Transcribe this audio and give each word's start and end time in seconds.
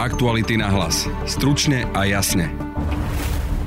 Aktuality 0.00 0.56
na 0.56 0.72
hlas. 0.72 1.04
Stručne 1.28 1.84
a 1.92 2.08
jasne. 2.08 2.48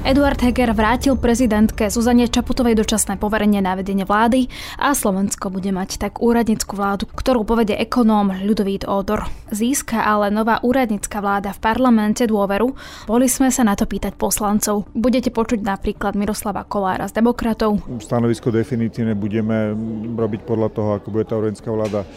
Eduard 0.01 0.41
Heger 0.41 0.73
vrátil 0.73 1.13
prezidentke 1.13 1.93
Zuzane 1.93 2.25
Čaputovej 2.25 2.73
dočasné 2.73 3.21
poverenie 3.21 3.61
na 3.61 3.77
vedenie 3.77 4.01
vlády 4.01 4.49
a 4.81 4.97
Slovensko 4.97 5.53
bude 5.53 5.69
mať 5.69 6.01
tak 6.01 6.25
úradnickú 6.25 6.73
vládu, 6.73 7.05
ktorú 7.05 7.45
povede 7.45 7.77
ekonóm 7.77 8.33
Ľudovít 8.49 8.89
Odor. 8.89 9.29
Získa 9.53 10.01
ale 10.01 10.33
nová 10.33 10.57
úradnická 10.65 11.21
vláda 11.21 11.53
v 11.53 11.61
parlamente 11.61 12.25
dôveru? 12.25 12.73
Boli 13.05 13.29
sme 13.29 13.53
sa 13.53 13.61
na 13.61 13.77
to 13.77 13.85
pýtať 13.85 14.17
poslancov. 14.17 14.89
Budete 14.97 15.29
počuť 15.29 15.61
napríklad 15.61 16.17
Miroslava 16.17 16.65
Kolára 16.65 17.05
z 17.05 17.13
demokratov. 17.13 17.77
Stanovisko 18.01 18.49
definitívne 18.49 19.13
budeme 19.13 19.77
robiť 20.17 20.49
podľa 20.49 20.69
toho, 20.73 20.89
ako 20.97 21.13
bude 21.13 21.29
tá 21.29 21.37
úradnická 21.37 21.69
vláda 21.69 22.09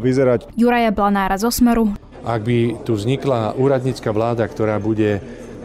vyzerať. 0.00 0.56
Juraja 0.56 0.88
Blanára 0.88 1.36
zo 1.36 1.52
Smeru. 1.52 1.92
Ak 2.28 2.44
by 2.44 2.84
tu 2.84 2.92
vznikla 2.92 3.56
úradnícka 3.56 4.12
vláda, 4.12 4.44
ktorá 4.44 4.76
bude 4.76 5.16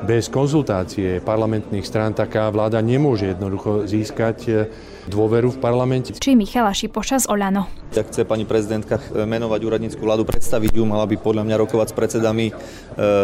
bez 0.08 0.32
konzultácie 0.32 1.20
parlamentných 1.20 1.84
strán 1.84 2.16
taká 2.16 2.48
vláda 2.48 2.80
nemôže 2.80 3.36
jednoducho 3.36 3.84
získať 3.84 4.38
e, 4.48 4.54
dôveru 5.08 5.54
v 5.54 5.60
parlamente. 5.60 6.16
Či 6.16 6.38
Michala 6.38 6.72
Šipoša 6.72 7.24
z 7.24 7.30
Oľano. 7.32 7.68
Ak 7.94 8.10
chce 8.10 8.26
pani 8.26 8.48
prezidentka 8.48 8.98
menovať 9.14 9.60
úradnícku 9.64 10.02
vládu, 10.02 10.26
predstaviť 10.26 10.74
ju, 10.74 10.84
mala 10.88 11.06
by 11.06 11.16
podľa 11.20 11.44
mňa 11.46 11.56
rokovať 11.62 11.88
s 11.94 11.96
predsedami 11.96 12.46
e, 12.50 12.54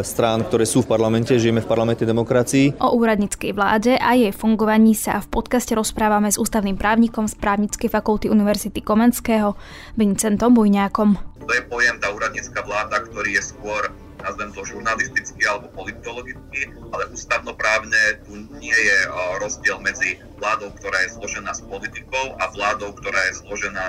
strán, 0.05 0.45
ktoré 0.45 0.69
sú 0.69 0.85
v 0.85 0.91
parlamente, 0.93 1.33
žijeme 1.33 1.63
v 1.63 1.69
parlamente 1.69 2.05
demokracii. 2.05 2.77
O 2.77 2.93
úradníckej 2.93 3.51
vláde 3.57 3.97
a 3.97 4.13
jej 4.13 4.29
fungovaní 4.29 4.93
sa 4.93 5.23
v 5.23 5.27
podcaste 5.29 5.73
rozprávame 5.73 6.29
s 6.29 6.37
ústavným 6.37 6.77
právnikom 6.77 7.25
z 7.25 7.33
právnickej 7.39 7.89
fakulty 7.89 8.29
Univerzity 8.29 8.85
Komenského, 8.85 9.57
Vincentom 9.97 10.53
Bujňákom. 10.53 11.17
To 11.41 11.51
je 11.57 11.63
pojem 11.65 11.97
tá 11.97 12.13
úradnícka 12.13 12.61
vláda, 12.61 13.01
ktorý 13.09 13.41
je 13.41 13.43
skôr 13.55 13.89
nazvem 14.19 14.51
to 14.51 14.61
žurnalisticky 14.67 15.41
alebo 15.47 15.71
politologicky, 15.73 16.69
ale 16.91 17.07
ústavnoprávne 17.11 18.23
tu 18.27 18.35
nie 18.59 18.75
je 18.75 18.97
rozdiel 19.39 19.79
medzi 19.79 20.19
vládou, 20.39 20.71
ktorá 20.75 21.07
je 21.07 21.19
zložená 21.19 21.51
z 21.55 21.61
politikov 21.67 22.35
a 22.39 22.47
vládou, 22.51 22.91
ktorá 22.95 23.19
je 23.31 23.33
zložená 23.43 23.85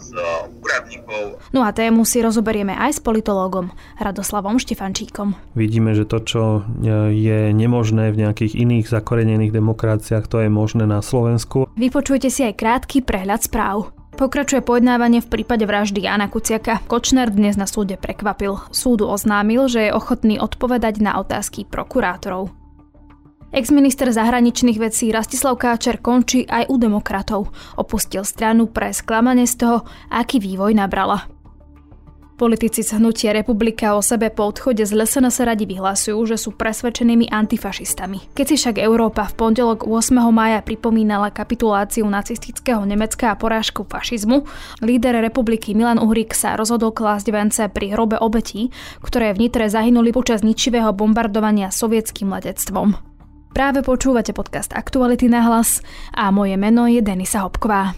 z 0.00 0.10
úradníkov. 0.60 1.40
No 1.52 1.64
a 1.64 1.72
tému 1.72 2.04
si 2.04 2.20
rozoberieme 2.20 2.76
aj 2.76 2.96
s 2.96 3.00
politológom 3.00 3.72
Radoslavom 4.00 4.60
Štefančíkom. 4.60 5.36
Vidíme, 5.56 5.96
že 5.96 6.04
to, 6.04 6.18
čo 6.24 6.42
je 7.10 7.52
nemožné 7.52 8.12
v 8.12 8.20
nejakých 8.26 8.56
iných 8.56 8.86
zakorenených 8.88 9.52
demokraciách, 9.52 10.28
to 10.28 10.44
je 10.44 10.48
možné 10.52 10.84
na 10.84 11.00
Slovensku. 11.00 11.68
Vypočujte 11.76 12.28
si 12.28 12.44
aj 12.44 12.60
krátky 12.60 13.04
prehľad 13.04 13.44
správ. 13.44 13.92
Pokračuje 14.20 14.60
pojednávanie 14.60 15.24
v 15.24 15.32
prípade 15.32 15.64
vraždy 15.64 16.04
Jana 16.04 16.28
Kuciaka. 16.28 16.84
Kočner 16.84 17.32
dnes 17.32 17.56
na 17.56 17.64
súde 17.64 17.96
prekvapil. 17.96 18.60
Súdu 18.68 19.08
oznámil, 19.08 19.64
že 19.64 19.88
je 19.88 19.96
ochotný 19.96 20.36
odpovedať 20.36 21.00
na 21.00 21.16
otázky 21.16 21.64
prokurátorov. 21.64 22.52
Ex-minister 23.48 24.12
zahraničných 24.12 24.76
vecí 24.76 25.08
Rastislav 25.08 25.56
Káčer 25.56 26.04
končí 26.04 26.44
aj 26.44 26.68
u 26.68 26.76
demokratov. 26.76 27.48
Opustil 27.80 28.20
stranu 28.28 28.68
pre 28.68 28.92
sklamanie 28.92 29.48
z 29.48 29.56
toho, 29.56 29.88
aký 30.12 30.36
vývoj 30.36 30.76
nabrala. 30.76 31.24
Politici 32.40 32.80
z 32.80 32.96
hnutia 32.96 33.36
Republika 33.36 33.92
o 33.92 34.00
sebe 34.00 34.32
po 34.32 34.48
odchode 34.48 34.80
z 34.80 34.96
sa 35.28 35.44
radi 35.44 35.68
vyhlasujú, 35.68 36.16
že 36.24 36.40
sú 36.40 36.56
presvedčenými 36.56 37.28
antifašistami. 37.28 38.32
Keď 38.32 38.46
si 38.48 38.56
však 38.56 38.80
Európa 38.80 39.28
v 39.28 39.36
pondelok 39.36 39.84
8. 39.84 40.16
maja 40.32 40.64
pripomínala 40.64 41.28
kapituláciu 41.28 42.08
nacistického 42.08 42.80
Nemecka 42.88 43.28
a 43.28 43.36
porážku 43.36 43.84
fašizmu, 43.84 44.48
líder 44.80 45.20
republiky 45.20 45.76
Milan 45.76 46.00
Uhrik 46.00 46.32
sa 46.32 46.56
rozhodol 46.56 46.96
klásť 46.96 47.28
vence 47.28 47.60
pri 47.68 47.92
hrobe 47.92 48.16
obetí, 48.16 48.72
ktoré 49.04 49.36
v 49.36 49.44
Nitre 49.44 49.68
zahynuli 49.68 50.08
počas 50.08 50.40
ničivého 50.40 50.96
bombardovania 50.96 51.68
sovietským 51.68 52.32
letectvom. 52.32 52.96
Práve 53.52 53.84
počúvate 53.84 54.32
podcast 54.32 54.72
Aktuality 54.72 55.28
na 55.28 55.44
hlas 55.44 55.84
a 56.16 56.32
moje 56.32 56.56
meno 56.56 56.88
je 56.88 57.04
Denisa 57.04 57.44
Hopková. 57.44 57.92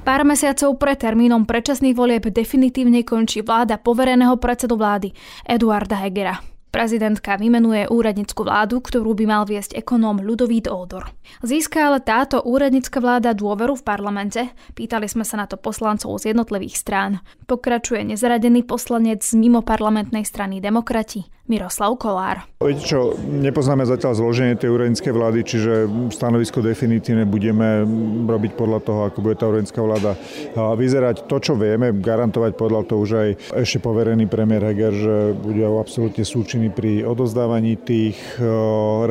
Pár 0.00 0.24
mesiacov 0.24 0.80
pred 0.80 0.96
termínom 0.96 1.44
predčasných 1.44 1.92
volieb 1.92 2.24
definitívne 2.32 3.04
končí 3.04 3.44
vláda 3.44 3.76
povereného 3.76 4.40
predsedu 4.40 4.80
vlády 4.80 5.12
Eduarda 5.44 6.00
Hegera. 6.00 6.40
Prezidentka 6.70 7.34
vymenuje 7.34 7.90
úradnickú 7.90 8.46
vládu, 8.46 8.78
ktorú 8.78 9.12
by 9.12 9.24
mal 9.26 9.42
viesť 9.42 9.76
ekonóm 9.76 10.22
Ľudovít 10.22 10.70
Ódor. 10.70 11.10
Získa 11.42 11.90
ale 11.90 11.98
táto 11.98 12.40
úradnická 12.46 13.02
vláda 13.02 13.34
dôveru 13.34 13.76
v 13.76 13.86
parlamente? 13.86 14.40
Pýtali 14.78 15.10
sme 15.10 15.26
sa 15.26 15.36
na 15.36 15.50
to 15.50 15.58
poslancov 15.58 16.16
z 16.22 16.30
jednotlivých 16.30 16.78
strán. 16.78 17.12
Pokračuje 17.50 18.06
nezaradený 18.06 18.64
poslanec 18.64 19.26
z 19.26 19.34
mimo 19.34 19.66
parlamentnej 19.66 20.22
strany 20.22 20.62
Demokrati 20.62 21.26
Miroslav 21.50 21.98
Kolár. 21.98 22.46
Viete 22.62 22.86
čo, 22.86 23.18
nepoznáme 23.18 23.82
zatiaľ 23.82 24.14
zloženie 24.14 24.54
tej 24.54 24.70
úradníckej 24.70 25.10
vlády, 25.10 25.42
čiže 25.42 25.72
stanovisko 26.14 26.62
definitívne 26.62 27.26
budeme 27.26 27.82
robiť 28.30 28.52
podľa 28.54 28.78
toho, 28.86 29.00
ako 29.10 29.18
bude 29.18 29.34
tá 29.34 29.50
úradnícka 29.50 29.82
vláda 29.82 30.14
vyzerať. 30.54 31.26
To, 31.26 31.42
čo 31.42 31.58
vieme, 31.58 31.90
garantovať 31.90 32.54
podľa 32.54 32.80
toho 32.86 32.98
už 33.02 33.10
aj 33.18 33.28
ešte 33.66 33.82
poverený 33.82 34.30
premiér 34.30 34.70
Heger, 34.70 34.94
že 34.94 35.16
bude 35.34 35.66
absolútne 35.66 36.22
súčinný 36.22 36.70
pri 36.70 37.02
odozdávaní 37.02 37.74
tých 37.82 38.20
e, 38.38 38.46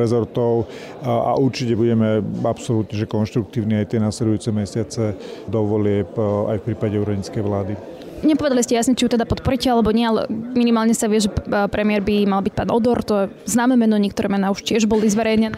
rezortov 0.00 0.70
a 1.04 1.36
určite 1.36 1.76
budeme 1.76 2.24
absolútne 2.46 2.96
že 2.96 3.04
konštruktívni 3.04 3.84
aj 3.84 3.92
tie 3.92 4.00
nasledujúce 4.00 4.48
mesiace 4.54 5.18
do 5.50 5.60
volieb 5.66 6.08
e, 6.16 6.22
aj 6.54 6.56
v 6.62 6.66
prípade 6.72 6.96
úradníckej 6.96 7.42
vlády. 7.44 7.99
Nepovedali 8.20 8.60
ste 8.60 8.76
jasne, 8.76 8.92
či 8.92 9.08
ju 9.08 9.10
teda 9.16 9.24
podporíte 9.24 9.72
alebo 9.72 9.88
nie, 9.96 10.04
ale 10.04 10.28
minimálne 10.30 10.92
sa 10.92 11.08
vie, 11.08 11.24
že 11.24 11.32
e, 11.32 11.68
premiér 11.72 12.04
by 12.04 12.28
mal 12.28 12.44
byť 12.44 12.52
pán 12.52 12.68
Odor, 12.68 13.00
to 13.00 13.14
je 13.16 13.24
známe 13.48 13.80
meno, 13.80 13.96
niektoré 13.96 14.28
mená 14.28 14.52
už 14.52 14.60
tiež 14.60 14.84
boli 14.84 15.08
zverejnené. 15.08 15.56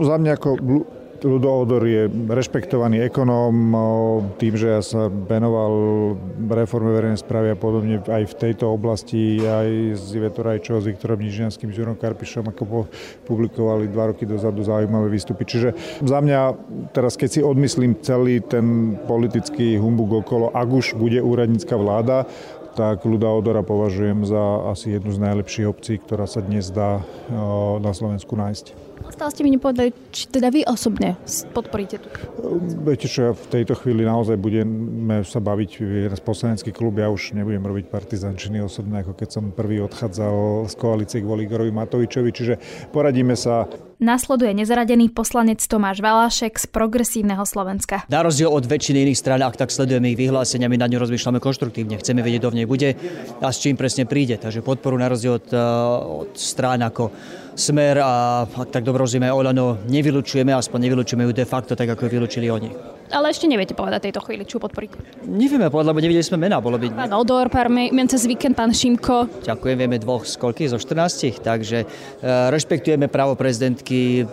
Za 0.00 0.16
mňa 0.16 0.32
ako 0.36 0.50
Ludo 1.24 1.48
Odor 1.48 1.86
je 1.86 2.10
rešpektovaný 2.10 3.08
ekonóm, 3.08 3.54
tým, 4.36 4.58
že 4.58 4.68
ja 4.76 4.82
sa 4.82 5.08
venoval 5.08 5.72
reforme 6.50 6.92
verejnej 6.92 7.20
správy 7.20 7.54
a 7.54 7.56
podobne 7.56 8.02
aj 8.04 8.26
v 8.26 8.34
tejto 8.34 8.74
oblasti, 8.74 9.40
aj 9.40 9.96
s 9.96 10.12
Ivetou 10.12 10.44
Rajčovou, 10.44 10.82
s 10.82 10.90
Viktorom 10.90 11.22
Nižňanským, 11.22 11.72
s 11.72 11.78
Jurom 11.78 11.96
Karpišom, 11.96 12.50
ako 12.52 12.90
publikovali 13.24 13.88
dva 13.88 14.12
roky 14.12 14.28
dozadu 14.28 14.60
zaujímavé 14.66 15.08
výstupy. 15.08 15.46
Čiže 15.46 15.68
za 16.04 16.18
mňa, 16.20 16.40
teraz 16.92 17.16
keď 17.16 17.28
si 17.30 17.40
odmyslím 17.40 17.96
celý 18.04 18.42
ten 18.44 18.98
politický 19.06 19.80
humbug 19.80 20.26
okolo, 20.26 20.52
ak 20.52 20.68
už 20.68 20.98
bude 20.98 21.22
úradnícka 21.22 21.78
vláda, 21.78 22.26
tak 22.76 23.08
Luda 23.08 23.32
Odora 23.32 23.64
považujem 23.64 24.28
za 24.28 24.68
asi 24.68 25.00
jednu 25.00 25.08
z 25.08 25.24
najlepších 25.24 25.64
obcí, 25.64 25.96
ktorá 25.96 26.28
sa 26.28 26.44
dnes 26.44 26.68
dá 26.68 27.00
na 27.80 27.92
Slovensku 27.96 28.36
nájsť. 28.36 28.95
Stále 29.10 29.30
ste 29.32 29.42
mi 29.46 29.50
nepovedali, 29.54 29.90
či 30.12 30.28
teda 30.28 30.52
vy 30.52 30.66
osobne 30.66 31.16
podporíte 31.54 31.96
tu. 32.02 32.08
Viete 32.84 33.08
čo, 33.08 33.30
ja 33.30 33.32
v 33.32 33.46
tejto 33.48 33.78
chvíli 33.78 34.04
naozaj 34.04 34.36
budeme 34.36 35.24
sa 35.24 35.40
baviť 35.40 35.70
z 36.12 36.22
poslanecký 36.22 36.70
klub. 36.74 37.00
Ja 37.00 37.08
už 37.08 37.32
nebudem 37.32 37.64
robiť 37.64 37.88
partizančiny 37.88 38.60
osobne, 38.60 39.00
ako 39.00 39.16
keď 39.16 39.28
som 39.32 39.44
prvý 39.54 39.80
odchádzal 39.82 40.68
z 40.68 40.74
koalície 40.76 41.18
kvôli 41.24 41.48
Igorovi 41.48 41.72
Matovičovi. 41.72 42.30
Čiže 42.30 42.54
poradíme 42.92 43.34
sa 43.38 43.68
Nasleduje 43.96 44.52
nezaradený 44.52 45.08
poslanec 45.08 45.64
Tomáš 45.64 46.04
Valášek 46.04 46.60
z 46.60 46.68
Progresívneho 46.68 47.40
Slovenska. 47.48 48.04
Na 48.12 48.20
rozdiel 48.20 48.52
od 48.52 48.68
väčšiny 48.68 49.08
iných 49.08 49.16
strán, 49.16 49.40
ak 49.40 49.56
tak 49.56 49.72
sledujeme 49.72 50.12
ich 50.12 50.20
vyhlásenia, 50.20 50.68
my 50.68 50.76
na 50.76 50.84
ňu 50.84 51.00
rozmýšľame 51.00 51.40
konštruktívne. 51.40 51.96
Chceme 51.96 52.20
vedieť, 52.20 52.44
kto 52.44 52.52
v 52.52 52.58
nej 52.60 52.68
bude 52.68 52.92
a 53.40 53.48
s 53.48 53.56
čím 53.56 53.72
presne 53.80 54.04
príde. 54.04 54.36
Takže 54.36 54.60
podporu 54.60 55.00
na 55.00 55.08
rozdiel 55.08 55.40
od, 55.40 55.48
eh, 55.48 56.28
od 56.28 56.36
strán 56.36 56.84
ako 56.84 57.08
Smer 57.56 57.96
a 58.04 58.44
ak 58.44 58.68
tak 58.68 58.84
dobro 58.84 59.08
rozumieme 59.08 59.32
Olano, 59.32 59.80
nevylučujeme, 59.88 60.52
aspoň 60.52 60.92
nevylučujeme 60.92 61.24
ju 61.24 61.32
de 61.32 61.48
facto 61.48 61.72
tak, 61.72 61.88
ako 61.88 62.04
ju 62.04 62.10
vylúčili 62.12 62.52
oni. 62.52 62.68
Ale 63.08 63.32
ešte 63.32 63.48
neviete 63.48 63.72
povedať 63.72 64.10
tejto 64.10 64.20
chvíli, 64.28 64.44
čo 64.44 64.60
podporíte. 64.60 65.00
Nevieme 65.24 65.72
povedať, 65.72 65.88
lebo 65.88 66.02
nevideli 66.04 66.26
sme 66.26 66.36
mená. 66.36 66.60
Bolo 66.60 66.76
by... 66.76 66.92
Pán 66.92 67.16
Odor, 67.16 67.48
pár 67.48 67.72
mien 67.72 68.08
cez 68.10 68.28
víkend, 68.28 68.52
pán 68.52 68.76
Šimko. 68.76 69.40
Ďakujem, 69.40 69.76
vieme 69.78 69.96
dvoch 69.96 70.28
z 70.28 70.36
koľky, 70.36 70.68
zo 70.68 70.76
14, 70.76 71.40
takže 71.40 71.78
e, 71.80 71.86
rešpektujeme 72.52 73.08
právo 73.08 73.38
prezidentky 73.40 74.20
e, 74.20 74.24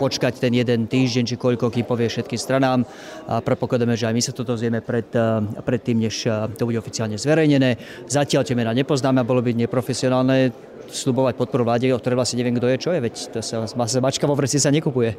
počkať 0.00 0.42
ten 0.42 0.50
jeden 0.50 0.90
týždeň, 0.90 1.22
či 1.22 1.36
koľko, 1.38 1.70
kým 1.70 1.86
povie 1.86 2.10
všetkým 2.10 2.40
stranám. 2.40 2.82
A 3.30 3.44
predpokladáme, 3.46 3.94
že 3.94 4.10
aj 4.10 4.14
my 4.16 4.22
sa 4.24 4.32
toto 4.34 4.58
zvieme 4.58 4.82
pred, 4.82 5.06
e, 5.14 5.62
pred 5.62 5.80
tým, 5.86 6.02
než 6.02 6.26
to 6.58 6.66
bude 6.66 6.82
oficiálne 6.82 7.14
zverejnené. 7.14 7.78
Zatiaľ 8.10 8.42
tie 8.42 8.58
mená 8.58 8.74
nepoznáme 8.74 9.22
a 9.22 9.28
bolo 9.28 9.38
by 9.38 9.54
neprofesionálne 9.54 10.50
slubovať 10.90 11.34
podporu 11.34 11.66
vláde, 11.66 11.90
o 11.90 11.98
ktorej 11.98 12.18
vlastne 12.18 12.38
neviem, 12.40 12.56
kto 12.56 12.66
je, 12.70 12.76
čo 12.78 12.90
je, 12.94 13.00
veď 13.02 13.14
to 13.34 13.38
sa, 13.42 13.66
mačka 13.98 14.24
vo 14.28 14.38
vreci 14.38 14.60
sa 14.60 14.70
nekupuje. 14.70 15.18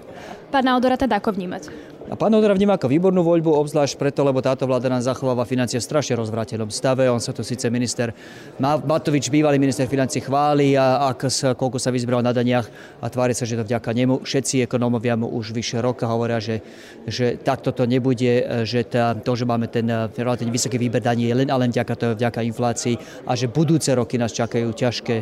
Pána 0.51 0.79
Odora 0.79 0.95
teda 0.95 1.19
ako 1.19 1.35
vnímať? 1.35 1.96
A 2.07 2.15
pán 2.15 2.31
Odora 2.31 2.55
vníma 2.55 2.79
ako 2.79 2.87
výbornú 2.87 3.19
voľbu, 3.19 3.51
obzvlášť 3.51 3.99
preto, 3.99 4.23
lebo 4.23 4.39
táto 4.39 4.63
vláda 4.63 4.87
nám 4.87 5.03
zachováva 5.03 5.43
financie 5.43 5.75
v 5.75 5.83
strašne 5.83 6.15
rozvrátenom 6.15 6.71
stave. 6.71 7.03
On 7.11 7.19
sa 7.19 7.35
tu 7.35 7.43
síce 7.43 7.67
minister 7.67 8.15
Matovič, 8.63 9.27
bývalý 9.27 9.59
minister 9.59 9.91
financí, 9.91 10.23
chváli 10.23 10.79
a 10.79 11.11
ak 11.11 11.27
sa, 11.27 11.51
koľko 11.51 11.75
sa 11.75 11.91
vyzbral 11.91 12.23
na 12.23 12.31
daniach 12.31 12.63
a 13.03 13.11
tvári 13.11 13.35
sa, 13.35 13.43
že 13.43 13.59
to 13.59 13.67
vďaka 13.67 13.91
nemu. 13.91 14.23
Všetci 14.23 14.63
ekonómovia 14.63 15.19
mu 15.19 15.27
už 15.35 15.51
vyše 15.51 15.83
roka 15.83 16.07
hovoria, 16.07 16.39
že, 16.39 16.63
že 17.03 17.35
takto 17.43 17.75
to 17.75 17.83
nebude, 17.83 18.63
že 18.63 18.87
tá, 18.87 19.11
to, 19.11 19.35
že 19.35 19.43
máme 19.43 19.67
ten 19.67 19.91
relatívne 20.15 20.55
vysoký 20.55 20.79
výber 20.79 21.03
daní 21.03 21.27
je 21.27 21.35
len 21.43 21.51
a 21.51 21.59
len 21.59 21.75
vďaka, 21.75 21.93
to, 21.99 22.05
vďaka 22.15 22.39
inflácii 22.39 23.27
a 23.27 23.35
že 23.35 23.51
budúce 23.51 23.91
roky 23.91 24.15
nás 24.15 24.31
čakajú 24.31 24.71
ťažké 24.71 25.17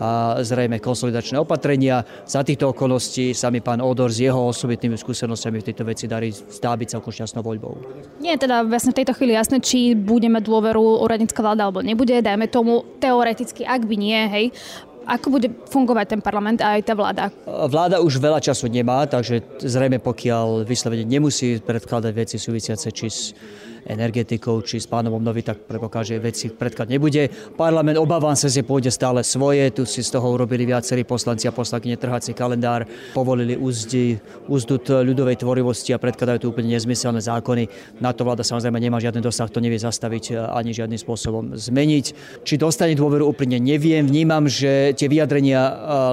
a 0.00 0.40
zrejme 0.40 0.80
konsolidačné 0.80 1.36
opatrenia. 1.36 2.00
Za 2.24 2.40
týchto 2.40 2.72
okolností 2.72 3.36
sami 3.36 3.60
pán 3.60 3.84
Odor 3.84 4.08
s 4.08 4.24
jeho 4.24 4.40
osobitnými 4.48 4.96
skúsenostiami 4.96 5.60
v 5.60 5.68
tejto 5.68 5.84
veci 5.84 6.08
darí 6.08 6.29
zdá 6.30 6.74
byť 6.78 6.98
celkom 6.98 7.12
šťastnou 7.12 7.42
voľbou. 7.42 7.78
Nie 8.22 8.38
je 8.38 8.46
teda 8.46 8.62
vlastne 8.64 8.94
v 8.94 9.02
tejto 9.02 9.16
chvíli 9.16 9.34
jasné, 9.34 9.58
či 9.60 9.98
budeme 9.98 10.38
dôveru 10.38 11.02
úradnícka 11.02 11.40
vláda 11.42 11.68
alebo 11.68 11.84
nebude. 11.84 12.14
Dajme 12.18 12.46
tomu 12.48 12.86
teoreticky, 13.02 13.66
ak 13.66 13.84
by 13.84 13.94
nie, 13.98 14.20
hej, 14.30 14.46
ako 15.10 15.26
bude 15.40 15.48
fungovať 15.66 16.06
ten 16.14 16.20
parlament 16.22 16.62
a 16.62 16.78
aj 16.78 16.82
tá 16.86 16.94
vláda? 16.94 17.24
Vláda 17.46 17.98
už 17.98 18.22
veľa 18.22 18.38
času 18.38 18.70
nemá, 18.70 19.08
takže 19.10 19.42
zrejme 19.58 19.98
pokiaľ 19.98 20.62
vyslovene 20.62 21.02
nemusí 21.02 21.58
predkladať 21.58 22.12
veci 22.14 22.36
súvisiace 22.38 22.94
či 22.94 23.06
s 23.10 23.34
energetikou 23.86 24.60
či 24.66 24.80
s 24.80 24.90
pánom 24.90 25.16
obnovy, 25.16 25.44
tak 25.44 25.64
predpokladám, 25.64 26.20
veci 26.20 26.52
predklad 26.52 26.90
nebude. 26.90 27.30
Parlament, 27.56 27.96
obávam 27.96 28.36
sa, 28.36 28.50
že 28.50 28.66
pôjde 28.66 28.92
stále 28.92 29.24
svoje. 29.24 29.68
Tu 29.72 29.84
si 29.88 30.04
z 30.04 30.10
toho 30.12 30.26
urobili 30.28 30.66
viacerí 30.66 31.04
poslanci 31.04 31.46
a 31.46 31.52
poslankyne 31.54 31.96
trhací 31.96 32.34
kalendár, 32.36 32.88
povolili 33.12 33.56
úzdi, 33.56 34.20
úzdut 34.50 34.88
ľudovej 34.90 35.40
tvorivosti 35.40 35.92
a 35.92 36.02
predkladajú 36.02 36.38
tu 36.42 36.46
úplne 36.52 36.74
nezmyselné 36.76 37.20
zákony. 37.24 37.68
Na 38.02 38.12
to 38.12 38.24
vláda 38.24 38.44
samozrejme 38.44 38.80
nemá 38.80 39.00
žiadny 39.00 39.20
dosah, 39.20 39.48
to 39.48 39.62
nevie 39.62 39.78
zastaviť 39.78 40.36
ani 40.50 40.72
žiadnym 40.72 41.00
spôsobom 41.00 41.56
zmeniť. 41.56 42.06
Či 42.44 42.54
dostane 42.60 42.96
dôveru 42.96 43.26
úplne 43.28 43.60
neviem. 43.60 44.04
Vnímam, 44.06 44.48
že 44.48 44.96
tie 44.96 45.06
vyjadrenia 45.06 45.60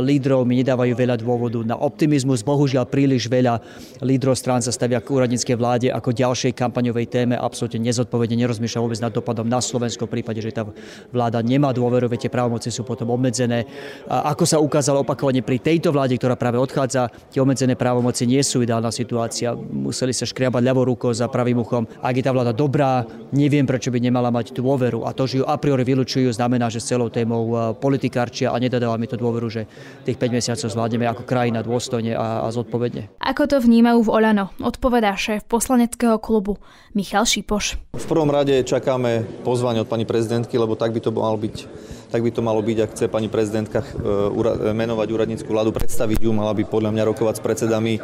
lídrov 0.04 0.44
mi 0.44 0.60
nedávajú 0.62 0.94
veľa 0.94 1.16
dôvodu 1.20 1.60
na 1.64 1.76
optimizmus. 1.80 2.44
Bohužiaľ 2.44 2.86
príliš 2.90 3.28
veľa 3.32 3.60
lídrov 4.04 4.36
strán 4.38 4.60
sa 4.60 4.74
stavia 4.74 5.00
k 5.00 5.10
úradníckej 5.14 5.56
vláde 5.58 5.88
ako 5.90 6.14
ďalšej 6.14 6.54
kampaňovej 6.54 7.06
téme 7.10 7.36
absolútne 7.58 7.90
nezodpovedne 7.90 8.38
nerozmýšľa 8.38 8.84
vôbec 8.86 9.02
nad 9.02 9.10
dopadom 9.10 9.50
na 9.50 9.58
Slovensko 9.58 10.06
v 10.06 10.22
prípade, 10.22 10.46
že 10.46 10.54
tá 10.54 10.62
vláda 11.10 11.42
nemá 11.42 11.74
dôveru, 11.74 12.06
tie 12.14 12.30
právomoci 12.30 12.70
sú 12.70 12.86
potom 12.86 13.10
obmedzené. 13.10 13.66
A 14.06 14.30
ako 14.30 14.46
sa 14.46 14.62
ukázalo 14.62 15.02
opakovane 15.02 15.42
pri 15.42 15.58
tejto 15.58 15.90
vláde, 15.90 16.14
ktorá 16.22 16.38
práve 16.38 16.62
odchádza, 16.62 17.10
tie 17.34 17.42
obmedzené 17.42 17.74
právomoci 17.74 18.30
nie 18.30 18.46
sú 18.46 18.62
ideálna 18.62 18.94
situácia. 18.94 19.58
Museli 19.58 20.14
sa 20.14 20.30
škriabať 20.30 20.62
ľavou 20.62 20.86
rukou 20.94 21.10
za 21.10 21.26
pravým 21.26 21.66
uchom. 21.66 21.90
Ak 21.98 22.14
je 22.14 22.22
tá 22.22 22.30
vláda 22.30 22.54
dobrá, 22.54 23.02
neviem, 23.34 23.66
prečo 23.66 23.90
by 23.90 23.98
nemala 23.98 24.30
mať 24.30 24.54
dôveru. 24.54 25.10
A 25.10 25.18
to, 25.18 25.26
že 25.26 25.42
ju 25.42 25.46
a 25.50 25.58
priori 25.58 25.82
vylučujú, 25.82 26.30
znamená, 26.30 26.70
že 26.70 26.78
s 26.78 26.94
celou 26.94 27.10
témou 27.10 27.50
e, 27.50 27.74
politikárčia 27.74 28.54
a 28.54 28.62
nedodáva 28.62 29.02
mi 29.02 29.10
to 29.10 29.18
dôveru, 29.18 29.50
že 29.50 29.66
tých 30.06 30.22
5 30.22 30.30
mesiacov 30.30 30.70
zvládneme 30.70 31.10
ako 31.10 31.26
krajina 31.26 31.66
dôstojne 31.66 32.14
a, 32.14 32.46
a 32.46 32.48
zodpovedne. 32.54 33.18
Ako 33.18 33.50
to 33.50 33.58
vnímajú 33.58 34.06
v 34.06 34.14
Oľano? 34.14 34.54
Odpovedá 34.62 35.18
šéf 35.18 35.42
poslaneckého 35.50 36.22
klubu 36.22 36.62
Michal 36.94 37.26
Šip. 37.26 37.47
Šipoš. 37.48 37.80
V 37.96 38.06
prvom 38.12 38.28
rade 38.28 38.60
čakáme 38.68 39.24
pozvanie 39.48 39.80
od 39.80 39.88
pani 39.88 40.04
prezidentky, 40.04 40.60
lebo 40.60 40.76
tak 40.76 40.92
by 40.92 41.00
to 41.00 41.16
malo 41.16 41.40
byť 41.40 41.56
tak 42.08 42.24
by 42.24 42.32
to 42.32 42.42
malo 42.42 42.64
byť, 42.64 42.78
ak 42.84 42.90
chce 42.96 43.06
pani 43.12 43.28
prezidentka 43.28 43.84
e, 43.84 44.74
menovať 44.74 45.08
úradnícku 45.12 45.50
vládu, 45.52 45.76
predstaviť 45.76 46.24
ju, 46.24 46.32
mala 46.32 46.56
by 46.56 46.64
podľa 46.64 46.92
mňa 46.96 47.04
rokovať 47.12 47.36
s 47.40 47.44
predsedami 47.44 47.94
e, 47.98 48.02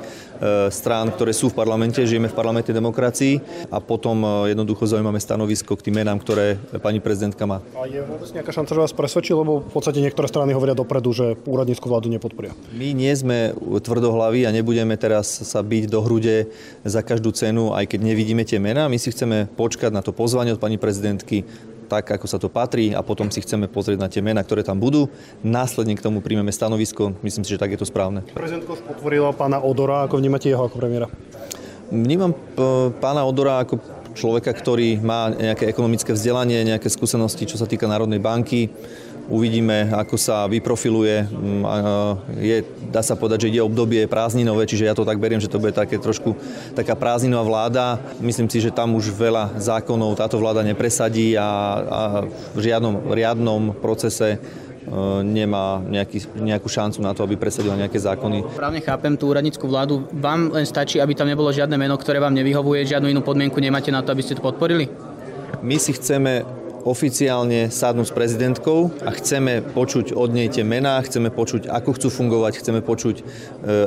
strán, 0.70 1.08
ktoré 1.12 1.32
sú 1.32 1.52
v 1.52 1.56
parlamente, 1.56 2.04
žijeme 2.04 2.28
v 2.28 2.36
parlamente 2.36 2.76
demokracii 2.76 3.40
a 3.72 3.80
potom 3.80 4.24
e, 4.24 4.28
jednoducho 4.52 4.84
zaujímame 4.84 5.20
stanovisko 5.24 5.80
k 5.80 5.90
tým 5.90 6.04
menám, 6.04 6.20
ktoré 6.20 6.60
pani 6.84 7.00
prezidentka 7.00 7.48
má. 7.48 7.64
A 7.80 7.88
je 7.88 8.04
vôbec 8.04 8.28
nejaká 8.36 8.52
šanca, 8.52 8.76
že 8.76 8.84
vás 8.84 8.94
presvedčí, 8.96 9.32
lebo 9.32 9.64
v 9.64 9.72
podstate 9.72 10.04
niektoré 10.04 10.28
strany 10.28 10.52
hovoria 10.52 10.76
dopredu, 10.76 11.16
že 11.16 11.26
úradnícku 11.48 11.88
vládu 11.88 12.12
nepodporia. 12.12 12.52
My 12.76 12.92
nie 12.92 13.12
sme 13.16 13.56
tvrdohlaví 13.56 14.44
a 14.44 14.52
nebudeme 14.52 15.00
teraz 15.00 15.32
sa 15.32 15.64
byť 15.64 15.84
do 15.88 16.00
hrude 16.04 16.52
za 16.84 17.00
každú 17.00 17.32
cenu, 17.32 17.72
aj 17.72 17.88
keď 17.96 18.00
nevidíme 18.04 18.44
tie 18.44 18.60
mená. 18.60 18.92
My 18.92 19.00
si 19.00 19.16
chceme 19.16 19.48
počkať 19.48 19.96
na 19.96 20.04
to 20.04 20.12
pozvanie 20.12 20.52
od 20.52 20.62
pani 20.62 20.76
prezidentky, 20.76 21.48
tak, 21.94 22.18
ako 22.18 22.26
sa 22.26 22.42
to 22.42 22.50
patrí 22.50 22.90
a 22.98 23.06
potom 23.06 23.30
si 23.30 23.38
chceme 23.46 23.70
pozrieť 23.70 24.02
na 24.02 24.10
tie 24.10 24.26
mená, 24.26 24.42
ktoré 24.42 24.66
tam 24.66 24.82
budú. 24.82 25.14
Následne 25.46 25.94
k 25.94 26.02
tomu 26.02 26.26
príjmeme 26.26 26.50
stanovisko. 26.50 27.14
Myslím 27.22 27.46
si, 27.46 27.54
že 27.54 27.62
tak 27.62 27.70
je 27.70 27.78
to 27.78 27.86
správne. 27.86 28.26
Prezidentka 28.34 28.74
už 28.74 28.82
potvorila 28.82 29.30
pána 29.30 29.62
Odora. 29.62 30.10
Ako 30.10 30.18
vnímate 30.18 30.50
jeho 30.50 30.66
ako 30.66 30.82
premiéra? 30.82 31.06
Vnímam 31.94 32.34
pána 32.98 33.22
Odora 33.30 33.62
ako 33.62 33.78
človeka, 34.18 34.50
ktorý 34.54 34.98
má 35.02 35.30
nejaké 35.30 35.70
ekonomické 35.70 36.14
vzdelanie, 36.18 36.66
nejaké 36.66 36.90
skúsenosti, 36.90 37.46
čo 37.46 37.62
sa 37.62 37.70
týka 37.70 37.86
Národnej 37.86 38.18
banky 38.18 38.74
Uvidíme, 39.32 39.88
ako 39.96 40.20
sa 40.20 40.44
vyprofiluje. 40.52 41.24
Mm, 41.32 41.64
je, 42.44 42.58
dá 42.92 43.00
sa 43.00 43.16
povedať, 43.16 43.48
že 43.48 43.56
ide 43.56 43.64
obdobie 43.64 44.04
prázdninové, 44.04 44.68
čiže 44.68 44.84
ja 44.84 44.92
to 44.92 45.08
tak 45.08 45.16
beriem, 45.16 45.40
že 45.40 45.48
to 45.48 45.64
bude 45.64 45.72
také 45.72 45.96
trošku 45.96 46.36
taká 46.76 46.92
prázdninová 47.00 47.48
vláda. 47.48 47.86
Myslím 48.20 48.52
si, 48.52 48.60
že 48.60 48.76
tam 48.76 49.00
už 49.00 49.16
veľa 49.16 49.56
zákonov 49.64 50.20
táto 50.20 50.36
vláda 50.36 50.60
nepresadí 50.60 51.40
a, 51.40 51.48
a 51.80 52.02
v 52.52 52.60
žiadnom 52.60 53.16
riadnom 53.16 53.72
procese 53.80 54.36
e, 54.36 54.38
nemá 55.24 55.80
nejaký, 55.80 56.44
nejakú 56.44 56.68
šancu 56.68 57.00
na 57.00 57.16
to, 57.16 57.24
aby 57.24 57.40
presadila 57.40 57.80
nejaké 57.80 58.04
zákony. 58.04 58.44
Právne 58.60 58.84
chápem 58.84 59.16
tú 59.16 59.32
úradnícku 59.32 59.64
vládu. 59.64 60.04
Vám 60.12 60.52
len 60.52 60.68
stačí, 60.68 61.00
aby 61.00 61.16
tam 61.16 61.32
nebolo 61.32 61.48
žiadne 61.48 61.80
meno, 61.80 61.96
ktoré 61.96 62.20
vám 62.20 62.36
nevyhovuje, 62.36 62.92
žiadnu 62.92 63.08
inú 63.08 63.24
podmienku 63.24 63.56
nemáte 63.64 63.88
na 63.88 64.04
to, 64.04 64.12
aby 64.12 64.20
ste 64.20 64.36
to 64.36 64.44
podporili? 64.44 64.92
My 65.64 65.80
si 65.80 65.96
chceme 65.96 66.63
oficiálne 66.84 67.72
sadnúť 67.72 68.12
s 68.12 68.16
prezidentkou 68.16 68.92
a 69.08 69.12
chceme 69.16 69.64
počuť 69.64 70.12
od 70.12 70.30
nej 70.36 70.52
tie 70.52 70.68
mená, 70.68 71.00
chceme 71.00 71.32
počuť, 71.32 71.72
ako 71.72 71.96
chcú 71.96 72.08
fungovať, 72.12 72.60
chceme 72.60 72.84
počuť, 72.84 73.16
e, 73.20 73.24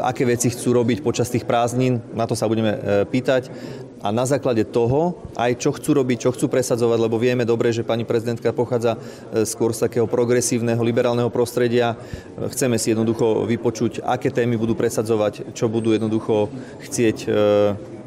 aké 0.00 0.24
veci 0.24 0.48
chcú 0.48 0.72
robiť 0.72 1.04
počas 1.04 1.28
tých 1.28 1.44
prázdnin, 1.44 2.00
na 2.16 2.24
to 2.24 2.32
sa 2.32 2.48
budeme 2.48 2.72
e, 2.72 2.80
pýtať 3.04 3.52
a 4.00 4.08
na 4.12 4.24
základe 4.24 4.64
toho 4.64 5.20
aj 5.36 5.60
čo 5.60 5.76
chcú 5.76 6.00
robiť, 6.00 6.18
čo 6.24 6.32
chcú 6.32 6.48
presadzovať, 6.48 6.98
lebo 7.00 7.20
vieme 7.20 7.44
dobre, 7.44 7.68
že 7.68 7.84
pani 7.84 8.08
prezidentka 8.08 8.56
pochádza 8.56 8.96
e, 8.96 9.44
skôr 9.44 9.76
z 9.76 9.84
takého 9.84 10.08
progresívneho, 10.08 10.80
liberálneho 10.80 11.28
prostredia. 11.28 12.00
Chceme 12.48 12.80
si 12.80 12.96
jednoducho 12.96 13.44
vypočuť, 13.44 14.00
aké 14.08 14.32
témy 14.32 14.56
budú 14.56 14.72
presadzovať, 14.72 15.52
čo 15.52 15.68
budú 15.68 15.92
jednoducho 15.92 16.48
chcieť 16.80 17.28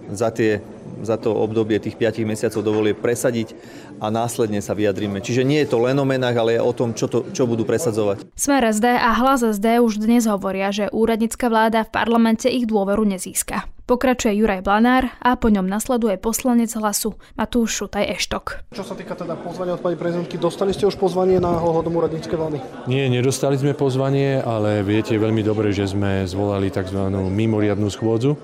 za 0.09 0.29
tie 0.33 0.57
za 1.03 1.19
to 1.19 1.35
obdobie 1.35 1.79
tých 1.79 1.95
5 1.95 2.23
mesiacov 2.27 2.61
dovolie 2.63 2.93
presadiť 2.95 3.55
a 3.99 4.07
následne 4.07 4.63
sa 4.63 4.75
vyjadríme. 4.75 5.19
Čiže 5.19 5.43
nie 5.43 5.63
je 5.63 5.71
to 5.71 5.83
len 5.83 5.99
o 5.99 6.05
menách, 6.07 6.37
ale 6.39 6.59
o 6.59 6.71
tom, 6.71 6.95
čo, 6.95 7.11
to, 7.11 7.27
čo 7.31 7.49
budú 7.49 7.67
presadzovať. 7.67 8.31
Smer 8.35 8.63
SD 8.71 8.87
a 8.89 9.11
hlas 9.19 9.43
SD 9.43 9.83
už 9.83 9.99
dnes 9.99 10.27
hovoria, 10.29 10.71
že 10.71 10.91
úradnícka 10.91 11.51
vláda 11.51 11.83
v 11.83 11.93
parlamente 11.93 12.47
ich 12.47 12.69
dôveru 12.69 13.03
nezíska. 13.03 13.67
Pokračuje 13.89 14.37
Juraj 14.37 14.61
Blanár 14.61 15.09
a 15.17 15.33
po 15.33 15.49
ňom 15.49 15.65
nasleduje 15.65 16.21
poslanec 16.21 16.69
hlasu 16.77 17.17
Matúš 17.33 17.73
Šutaj 17.73 18.05
Eštok. 18.13 18.69
Čo 18.69 18.85
sa 18.85 18.93
týka 18.93 19.17
teda 19.17 19.33
pozvania 19.33 19.73
od 19.73 19.81
pani 19.81 19.97
prezidentky, 19.97 20.37
dostali 20.37 20.77
ste 20.77 20.85
už 20.85 20.93
pozvanie 20.93 21.41
na 21.41 21.57
ohľadom 21.57 21.97
úradníckej 21.97 22.37
vlády? 22.37 22.57
Nie, 22.85 23.09
nedostali 23.09 23.57
sme 23.57 23.73
pozvanie, 23.73 24.45
ale 24.45 24.85
viete 24.85 25.17
veľmi 25.17 25.41
dobre, 25.41 25.73
že 25.73 25.89
sme 25.89 26.21
zvolali 26.29 26.69
tzv. 26.69 27.01
mimoriadnú 27.33 27.89
schôdzu 27.89 28.37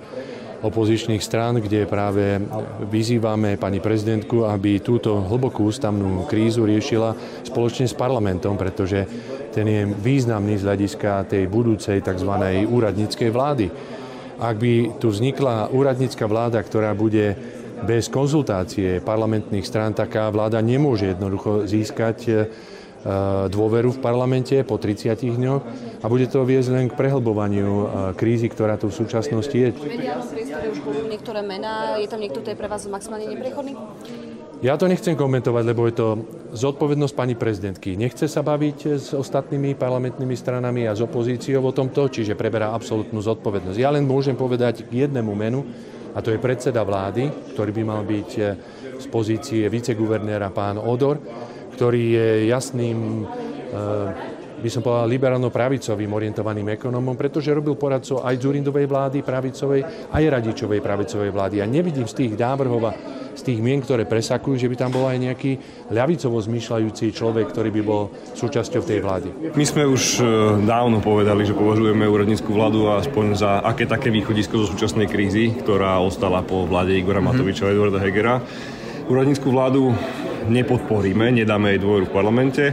opozičných 0.66 1.22
strán, 1.22 1.62
kde 1.62 1.86
práve 1.86 2.42
vyzývame 2.90 3.62
pani 3.62 3.78
prezidentku, 3.78 4.50
aby 4.50 4.82
túto 4.82 5.22
hlbokú 5.22 5.70
ústavnú 5.70 6.26
krízu 6.26 6.66
riešila 6.66 7.14
spoločne 7.46 7.86
s 7.86 7.94
parlamentom, 7.94 8.58
pretože 8.58 9.06
ten 9.54 9.66
je 9.70 9.82
významný 9.86 10.58
z 10.58 10.66
hľadiska 10.66 11.30
tej 11.30 11.46
budúcej 11.46 12.02
tzv. 12.02 12.32
úradníckej 12.66 13.30
vlády. 13.30 13.70
Ak 14.42 14.60
by 14.60 15.00
tu 15.00 15.14
vznikla 15.14 15.72
úradnícka 15.72 16.28
vláda, 16.28 16.60
ktorá 16.60 16.92
bude 16.92 17.38
bez 17.86 18.12
konzultácie 18.12 19.00
parlamentných 19.00 19.64
strán, 19.64 19.96
taká 19.96 20.28
vláda 20.34 20.60
nemôže 20.60 21.16
jednoducho 21.16 21.64
získať 21.70 22.18
Eh, 22.28 22.75
dôveru 23.54 23.94
v 23.94 24.00
parlamente 24.02 24.58
po 24.66 24.82
30 24.82 25.14
dňoch 25.38 25.62
a 26.02 26.06
bude 26.10 26.26
to 26.26 26.42
viesť 26.42 26.70
len 26.74 26.86
k 26.90 26.98
prehlbovaniu 26.98 27.70
eh, 27.70 27.86
krízy, 28.18 28.50
ktorá 28.50 28.82
tu 28.82 28.90
v 28.90 28.98
súčasnosti 28.98 29.54
je. 29.54 29.70
V 29.74 29.94
priestore 29.94 30.66
už 30.74 30.82
budú 30.82 31.06
niektoré 31.06 31.46
mená, 31.46 32.02
je 32.02 32.10
tam 32.10 32.18
niekto, 32.18 32.42
kto 32.42 32.54
je 32.54 32.58
pre 32.58 32.66
vás 32.66 32.82
maximálne 32.90 33.30
neprechodný? 33.30 33.78
Ja 34.64 34.80
to 34.80 34.90
nechcem 34.90 35.14
komentovať, 35.14 35.64
lebo 35.68 35.86
je 35.86 35.94
to 35.94 36.08
zodpovednosť 36.56 37.14
pani 37.14 37.36
prezidentky. 37.38 37.94
Nechce 37.94 38.26
sa 38.26 38.42
baviť 38.42 38.78
s 38.98 39.08
ostatnými 39.14 39.78
parlamentnými 39.78 40.34
stranami 40.34 40.90
a 40.90 40.96
s 40.96 41.04
opozíciou 41.04 41.62
o 41.62 41.76
tomto, 41.76 42.10
čiže 42.10 42.40
preberá 42.40 42.74
absolútnu 42.74 43.20
zodpovednosť. 43.22 43.78
Ja 43.78 43.94
len 43.94 44.08
môžem 44.08 44.34
povedať 44.34 44.88
k 44.88 45.06
jednému 45.06 45.36
menu, 45.38 45.62
a 46.16 46.24
to 46.24 46.32
je 46.32 46.40
predseda 46.40 46.80
vlády, 46.88 47.28
ktorý 47.54 47.72
by 47.76 47.84
mal 47.84 48.02
byť 48.08 48.30
eh, 48.42 48.46
z 48.96 49.06
pozície 49.12 49.68
viceguvernéra 49.68 50.50
pán 50.50 50.80
Odor, 50.80 51.20
ktorý 51.76 52.04
je 52.16 52.30
jasným, 52.48 53.28
eh, 53.28 54.36
by 54.56 54.70
som 54.72 54.82
povedal, 54.82 55.12
liberálno-pravicovým 55.12 56.10
orientovaným 56.10 56.72
ekonomom, 56.74 57.20
pretože 57.20 57.52
robil 57.52 57.76
poradcov 57.76 58.24
aj 58.24 58.40
Zurindovej 58.40 58.88
vlády 58.88 59.20
pravicovej, 59.22 60.10
aj 60.10 60.24
Radičovej 60.26 60.80
pravicovej 60.80 61.30
vlády. 61.30 61.56
A 61.60 61.68
nevidím 61.68 62.08
z 62.08 62.26
tých 62.26 62.34
návrhov 62.40 62.82
a 62.88 62.92
z 63.36 63.42
tých 63.44 63.60
mien, 63.60 63.84
ktoré 63.84 64.08
presakujú, 64.08 64.56
že 64.56 64.72
by 64.72 64.76
tam 64.80 64.96
bol 64.96 65.06
aj 65.12 65.20
nejaký 65.20 65.52
ľavicovo 65.92 66.40
zmýšľajúci 66.40 67.12
človek, 67.12 67.52
ktorý 67.52 67.70
by 67.76 67.82
bol 67.84 68.10
súčasťou 68.32 68.82
tej 68.82 69.04
vlády. 69.04 69.30
My 69.54 69.66
sme 69.68 69.84
už 69.84 70.04
e, 70.18 70.26
dávno 70.64 71.04
povedali, 71.04 71.44
že 71.44 71.52
považujeme 71.52 72.08
úradnícku 72.08 72.48
vládu 72.48 72.88
aspoň 72.96 73.26
za 73.36 73.52
aké 73.60 73.84
také 73.84 74.08
východisko 74.08 74.64
zo 74.64 74.72
súčasnej 74.72 75.12
krízy, 75.12 75.52
ktorá 75.52 76.00
ostala 76.00 76.40
po 76.42 76.64
vláde 76.64 76.96
Igora 76.96 77.20
mhm. 77.20 77.28
Matoviča 77.28 77.68
a 77.68 77.74
Eduarda 77.76 78.00
Hegera. 78.00 78.40
Úradnícku 79.06 79.46
vládu 79.52 79.94
nepodporíme, 80.50 81.32
nedáme 81.32 81.76
jej 81.76 81.80
dôveru 81.82 82.06
v 82.10 82.16
parlamente. 82.16 82.64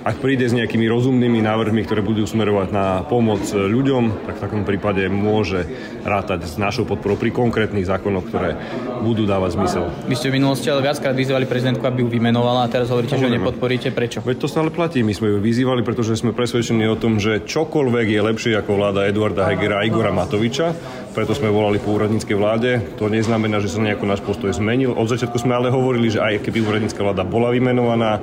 Ak 0.00 0.16
príde 0.16 0.48
s 0.48 0.56
nejakými 0.56 0.88
rozumnými 0.88 1.44
návrhmi, 1.44 1.84
ktoré 1.84 2.00
budú 2.00 2.24
smerovať 2.24 2.72
na 2.72 3.04
pomoc 3.04 3.44
ľuďom, 3.52 4.24
tak 4.24 4.40
v 4.40 4.42
takom 4.48 4.62
prípade 4.64 5.04
môže 5.12 5.68
rátať 6.08 6.48
s 6.48 6.56
našou 6.56 6.88
podporou 6.88 7.20
pri 7.20 7.28
konkrétnych 7.28 7.84
zákonoch, 7.84 8.24
ktoré 8.32 8.56
budú 9.04 9.28
dávať 9.28 9.60
zmysel. 9.60 9.84
Vy 10.08 10.16
ste 10.16 10.32
v 10.32 10.40
minulosti 10.40 10.72
ale 10.72 10.80
viackrát 10.80 11.12
vyzývali 11.12 11.44
prezidentku, 11.44 11.84
aby 11.84 12.00
ju 12.00 12.08
vymenovala 12.08 12.64
a 12.64 12.72
teraz 12.72 12.88
hovoríte, 12.88 13.20
že 13.20 13.28
ju 13.28 13.36
nepodporíte. 13.36 13.92
Prečo? 13.92 14.24
Veď 14.24 14.40
to 14.40 14.48
stále 14.48 14.72
platí. 14.72 15.04
My 15.04 15.12
sme 15.12 15.36
ju 15.36 15.38
vyzývali, 15.44 15.84
pretože 15.84 16.16
sme 16.16 16.32
presvedčení 16.32 16.88
o 16.88 16.96
tom, 16.96 17.20
že 17.20 17.44
čokoľvek 17.44 18.06
je 18.08 18.20
lepšie 18.24 18.52
ako 18.56 18.80
vláda 18.80 19.04
Eduarda 19.04 19.52
Hegera 19.52 19.84
a 19.84 19.84
Igora 19.84 20.16
Matoviča. 20.16 20.72
Preto 21.12 21.36
sme 21.36 21.52
volali 21.52 21.76
po 21.76 21.92
úradníckej 21.92 22.36
vláde. 22.40 22.80
To 22.96 23.12
neznamená, 23.12 23.60
že 23.60 23.68
sa 23.68 23.84
nejako 23.84 24.08
náš 24.08 24.24
postoj 24.24 24.48
zmenil. 24.48 24.96
Od 24.96 25.10
začiatku 25.10 25.36
sme 25.36 25.58
ale 25.58 25.68
hovorili, 25.68 26.08
že 26.08 26.24
aj 26.24 26.40
keby 26.40 26.64
úradnícka 26.64 27.04
vláda 27.04 27.26
bola 27.26 27.52
vymenovaná, 27.52 28.22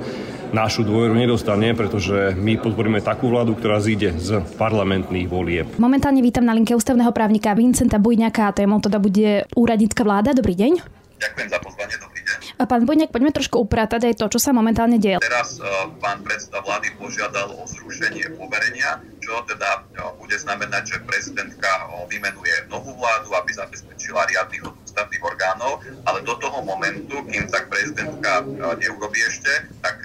našu 0.52 0.84
dôveru 0.84 1.14
nedostane, 1.14 1.72
pretože 1.76 2.34
my 2.36 2.58
podporíme 2.60 3.00
takú 3.04 3.28
vládu, 3.30 3.56
ktorá 3.56 3.78
zíde 3.78 4.16
z 4.16 4.42
parlamentných 4.56 5.28
volieb. 5.28 5.66
Momentálne 5.76 6.24
vítam 6.24 6.44
na 6.44 6.56
linke 6.56 6.74
ústavného 6.74 7.12
právnika 7.12 7.54
Vincenta 7.54 8.00
Bujňaka 8.00 8.50
a 8.50 8.56
témou 8.56 8.82
teda 8.82 8.98
bude 9.00 9.44
úradnícka 9.54 10.02
vláda. 10.02 10.34
Dobrý 10.34 10.56
deň. 10.56 10.97
Ďakujem 11.18 11.48
za 11.50 11.58
pozvanie, 11.58 11.96
dobrý 11.98 12.20
deň. 12.22 12.38
A 12.58 12.62
pán 12.66 12.82
Bujňak, 12.86 13.10
poďme 13.10 13.34
trošku 13.34 13.58
upratať 13.58 14.10
aj 14.10 14.14
to, 14.22 14.26
čo 14.30 14.38
sa 14.38 14.54
momentálne 14.54 15.02
deje. 15.02 15.18
Teraz 15.18 15.58
uh, 15.58 15.90
pán 15.98 16.22
predseda 16.22 16.62
vlády 16.62 16.94
požiadal 16.94 17.50
o 17.58 17.66
zrušenie 17.66 18.38
poverenia, 18.38 19.02
čo 19.18 19.42
teda 19.50 19.82
uh, 19.98 20.14
bude 20.14 20.38
znamenať, 20.38 20.82
že 20.94 20.96
prezidentka 21.02 21.66
uh, 21.66 22.06
vymenuje 22.06 22.70
novú 22.70 22.94
vládu, 22.94 23.34
aby 23.34 23.50
zabezpečila 23.50 24.30
riadny 24.30 24.62
chod 24.62 24.78
ústavných 24.86 25.22
orgánov, 25.26 25.82
ale 26.06 26.22
do 26.22 26.34
toho 26.38 26.62
momentu, 26.62 27.18
kým 27.26 27.50
tak 27.50 27.66
prezidentka 27.66 28.46
neurobí 28.78 29.20
ešte, 29.26 29.70
tak 29.82 30.02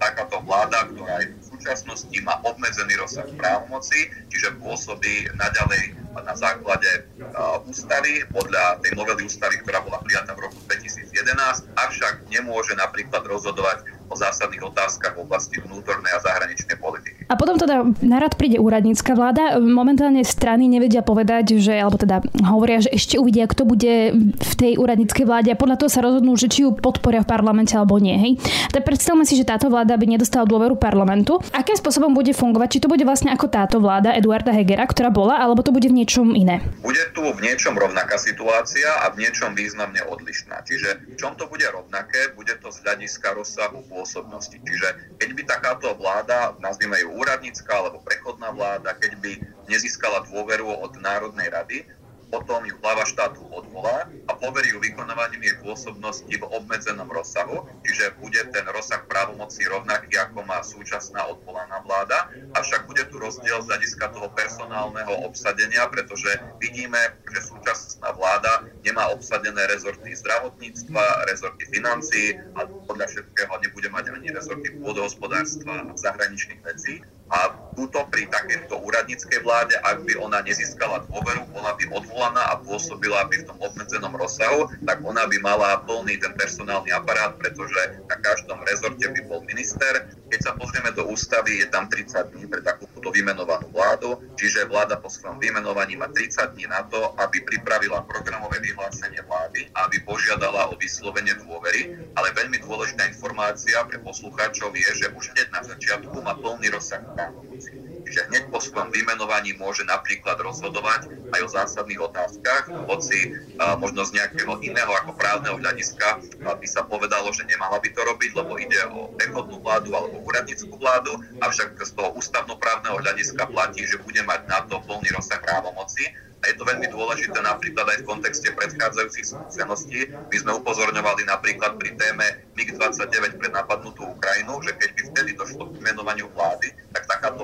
takáto 0.00 0.42
vláda, 0.42 0.88
ktorá 0.90 1.22
v 1.22 1.51
súčasnosti 1.62 2.18
má 2.26 2.42
obmedzený 2.42 2.98
rozsah 2.98 3.30
právomoci, 3.38 4.10
čiže 4.26 4.58
pôsobí 4.58 5.30
naďalej 5.38 5.94
na 6.12 6.34
základe 6.34 7.06
uh, 7.22 7.62
ústavy, 7.70 8.26
podľa 8.34 8.82
tej 8.82 8.98
novely 8.98 9.22
ústavy, 9.22 9.62
ktorá 9.62 9.78
bola 9.86 10.02
prijatá 10.02 10.34
v 10.34 10.50
roku 10.50 10.58
2011, 10.66 11.70
avšak 11.78 12.26
nemôže 12.34 12.74
napríklad 12.74 13.22
rozhodovať 13.30 13.86
o 14.12 14.16
zásadných 14.20 14.60
otázkach 14.60 15.16
v 15.16 15.24
oblasti 15.24 15.56
vnútornej 15.64 16.12
a 16.12 16.20
zahraničnej 16.20 16.76
politiky. 16.76 17.24
A 17.32 17.34
potom 17.40 17.56
teda 17.56 17.88
narad 18.04 18.36
príde 18.36 18.60
úradnícka 18.60 19.16
vláda. 19.16 19.56
Momentálne 19.56 20.20
strany 20.20 20.68
nevedia 20.68 21.00
povedať, 21.00 21.56
že, 21.56 21.80
alebo 21.80 21.96
teda 21.96 22.20
hovoria, 22.44 22.84
že 22.84 22.92
ešte 22.92 23.16
uvidia, 23.16 23.48
kto 23.48 23.64
bude 23.64 24.12
v 24.36 24.52
tej 24.60 24.76
úradníckej 24.76 25.24
vláde 25.24 25.48
a 25.48 25.56
podľa 25.56 25.80
toho 25.80 25.90
sa 25.90 26.04
rozhodnú, 26.04 26.36
že 26.36 26.52
či 26.52 26.68
ju 26.68 26.76
podporia 26.76 27.24
v 27.24 27.30
parlamente 27.32 27.72
alebo 27.72 27.96
nie. 27.96 28.14
Hej. 28.20 28.32
Tak 28.68 28.84
predstavme 28.84 29.24
si, 29.24 29.40
že 29.40 29.48
táto 29.48 29.72
vláda 29.72 29.96
by 29.96 30.04
nedostala 30.04 30.44
dôveru 30.44 30.76
parlamentu. 30.76 31.40
Akým 31.56 31.78
spôsobom 31.78 32.12
bude 32.12 32.36
fungovať? 32.36 32.76
Či 32.76 32.82
to 32.84 32.92
bude 32.92 33.04
vlastne 33.08 33.32
ako 33.32 33.48
táto 33.48 33.80
vláda 33.80 34.12
Eduarda 34.12 34.52
Hegera, 34.52 34.84
ktorá 34.84 35.08
bola, 35.08 35.40
alebo 35.40 35.64
to 35.64 35.72
bude 35.72 35.88
v 35.88 35.96
niečom 36.04 36.36
iné? 36.36 36.60
Bude 36.84 37.00
tu 37.16 37.24
v 37.24 37.40
niečom 37.40 37.72
rovnaká 37.72 38.20
situácia 38.20 38.88
a 39.06 39.08
v 39.14 39.24
niečom 39.24 39.56
významne 39.56 40.04
odlišná. 40.04 40.60
Čiže 40.68 41.08
v 41.08 41.16
čom 41.16 41.32
to 41.38 41.48
bude 41.48 41.64
rovnaké, 41.64 42.36
bude 42.36 42.52
to 42.60 42.68
z 42.68 42.84
hľadiska 42.84 43.32
rozsahu 43.32 43.80
pôsobnosti. 44.02 44.58
Čiže 44.58 45.14
keď 45.22 45.30
by 45.38 45.42
takáto 45.46 45.94
vláda, 45.94 46.58
nazvime 46.58 46.98
ju 46.98 47.14
úradnícka 47.14 47.70
alebo 47.70 48.02
prechodná 48.02 48.50
vláda, 48.50 48.98
keď 48.98 49.14
by 49.22 49.32
nezískala 49.70 50.26
dôveru 50.26 50.66
od 50.66 50.98
Národnej 50.98 51.46
rady, 51.54 51.86
potom 52.32 52.64
ju 52.64 52.72
hlava 52.80 53.04
štátu 53.04 53.44
odvolá 53.52 54.08
a 54.24 54.32
poverí 54.32 54.72
ju 54.72 54.80
vykonávaním 54.80 55.44
jej 55.44 55.56
pôsobnosti 55.60 56.32
v 56.32 56.48
obmedzenom 56.48 57.04
rozsahu, 57.12 57.68
čiže 57.84 58.16
bude 58.24 58.40
ten 58.48 58.64
rozsah 58.72 59.04
právomocí 59.04 59.68
rovnaký, 59.68 60.16
ako 60.16 60.40
má 60.48 60.64
súčasná 60.64 61.28
odvolaná 61.28 61.84
vláda, 61.84 62.32
avšak 62.56 62.88
bude 62.88 63.04
tu 63.12 63.20
rozdiel 63.20 63.60
z 63.60 63.68
hľadiska 63.68 64.16
toho 64.16 64.32
personálneho 64.32 65.28
obsadenia, 65.28 65.84
pretože 65.92 66.32
vidíme, 66.56 66.98
že 67.36 67.52
súčasná 67.52 68.16
vláda 68.16 68.64
nemá 68.80 69.12
obsadené 69.12 69.68
rezorty 69.68 70.16
zdravotníctva, 70.16 71.28
rezorty 71.28 71.68
financií 71.68 72.40
a 72.56 72.64
podľa 72.64 73.12
všetkého 73.12 73.52
nebude 73.60 73.88
mať 73.92 74.04
ani 74.08 74.32
rezorty 74.32 74.72
pôdohospodárstva 74.80 75.84
a 75.84 75.94
zahraničných 76.00 76.64
vecí. 76.64 77.04
A 77.28 77.52
túto 77.72 78.04
pri 78.12 78.28
takejto 78.28 78.76
úradníckej 78.80 79.40
vláde, 79.40 79.74
ak 79.80 80.04
by 80.04 80.12
ona 80.20 80.44
nezískala 80.44 81.04
dôveru, 81.08 81.48
bola 81.52 81.72
by 81.76 81.84
odvolaná 81.92 82.42
a 82.52 82.60
pôsobila 82.60 83.24
by 83.28 83.42
v 83.42 83.46
tom 83.48 83.58
obmedzenom 83.60 84.12
rozsahu, 84.12 84.68
tak 84.84 85.00
ona 85.00 85.24
by 85.24 85.36
mala 85.40 85.80
plný 85.88 86.20
ten 86.20 86.32
personálny 86.36 86.92
aparát, 86.92 87.36
pretože 87.40 87.98
na 88.08 88.16
každom 88.20 88.60
rezorte 88.68 89.06
by 89.08 89.20
bol 89.26 89.40
minister. 89.48 90.12
Keď 90.32 90.40
sa 90.48 90.56
pozrieme 90.56 90.96
do 90.96 91.04
ústavy, 91.12 91.60
je 91.60 91.68
tam 91.68 91.92
30 91.92 92.32
dní 92.32 92.48
pre 92.48 92.64
takúto 92.64 93.12
vymenovanú 93.12 93.68
vládu, 93.68 94.16
čiže 94.32 94.64
vláda 94.64 94.96
po 94.96 95.12
svojom 95.12 95.36
vymenovaní 95.36 95.92
má 96.00 96.08
30 96.08 96.56
dní 96.56 96.64
na 96.72 96.88
to, 96.88 97.12
aby 97.20 97.44
pripravila 97.44 98.00
programové 98.08 98.56
vyhlásenie 98.64 99.20
vlády, 99.28 99.68
aby 99.76 100.00
požiadala 100.08 100.72
o 100.72 100.74
vyslovenie 100.80 101.36
dôvery, 101.36 102.00
ale 102.16 102.32
veľmi 102.32 102.64
dôležitá 102.64 103.12
informácia 103.12 103.76
pre 103.84 104.00
poslucháčov 104.00 104.72
je, 104.72 105.04
že 105.04 105.12
už 105.12 105.36
hneď 105.36 105.52
na 105.52 105.60
začiatku 105.68 106.16
má 106.24 106.32
plný 106.40 106.72
rozsah 106.72 107.04
právomoci. 107.12 107.91
Čiže 108.12 108.28
hneď 108.28 108.44
po 108.52 108.60
svojom 108.60 108.92
vymenovaní 108.92 109.56
môže 109.56 109.88
napríklad 109.88 110.36
rozhodovať 110.36 111.08
aj 111.32 111.40
o 111.40 111.48
zásadných 111.48 111.96
otázkach, 111.96 112.68
hoci 112.84 113.32
a, 113.56 113.72
možno 113.80 114.04
z 114.04 114.20
nejakého 114.20 114.60
iného 114.60 114.92
ako 115.00 115.16
právneho 115.16 115.56
hľadiska 115.56 116.20
by 116.44 116.68
sa 116.68 116.84
povedalo, 116.84 117.32
že 117.32 117.48
nemala 117.48 117.80
by 117.80 117.88
to 117.88 118.04
robiť, 118.04 118.36
lebo 118.36 118.60
ide 118.60 118.76
o 118.92 119.08
prechodnú 119.16 119.64
vládu 119.64 119.96
alebo 119.96 120.20
úradnickú 120.28 120.76
vládu, 120.76 121.24
avšak 121.40 121.72
z 121.80 121.92
toho 121.96 122.12
ústavnoprávneho 122.12 123.00
hľadiska 123.00 123.48
platí, 123.48 123.88
že 123.88 123.96
bude 124.04 124.20
mať 124.28 124.44
na 124.44 124.60
to 124.68 124.76
plný 124.84 125.08
rozsah 125.16 125.40
právomoci 125.40 126.12
a 126.42 126.50
je 126.50 126.58
to 126.58 126.66
veľmi 126.66 126.90
dôležité 126.90 127.38
napríklad 127.38 127.86
aj 127.86 127.98
v 128.02 128.08
kontexte 128.12 128.50
predchádzajúcich 128.50 129.24
skúseností. 129.30 130.10
My 130.10 130.36
sme 130.36 130.52
upozorňovali 130.58 131.22
napríklad 131.30 131.78
pri 131.78 131.94
téme 131.94 132.50
MiG-29 132.58 133.38
pre 133.38 133.48
napadnutú 133.54 134.10
Ukrajinu, 134.10 134.58
že 134.66 134.74
keď 134.74 134.90
by 134.90 135.02
vtedy 135.14 135.30
došlo 135.38 135.70
k 135.70 135.80
menovaniu 135.80 136.26
vlády, 136.34 136.74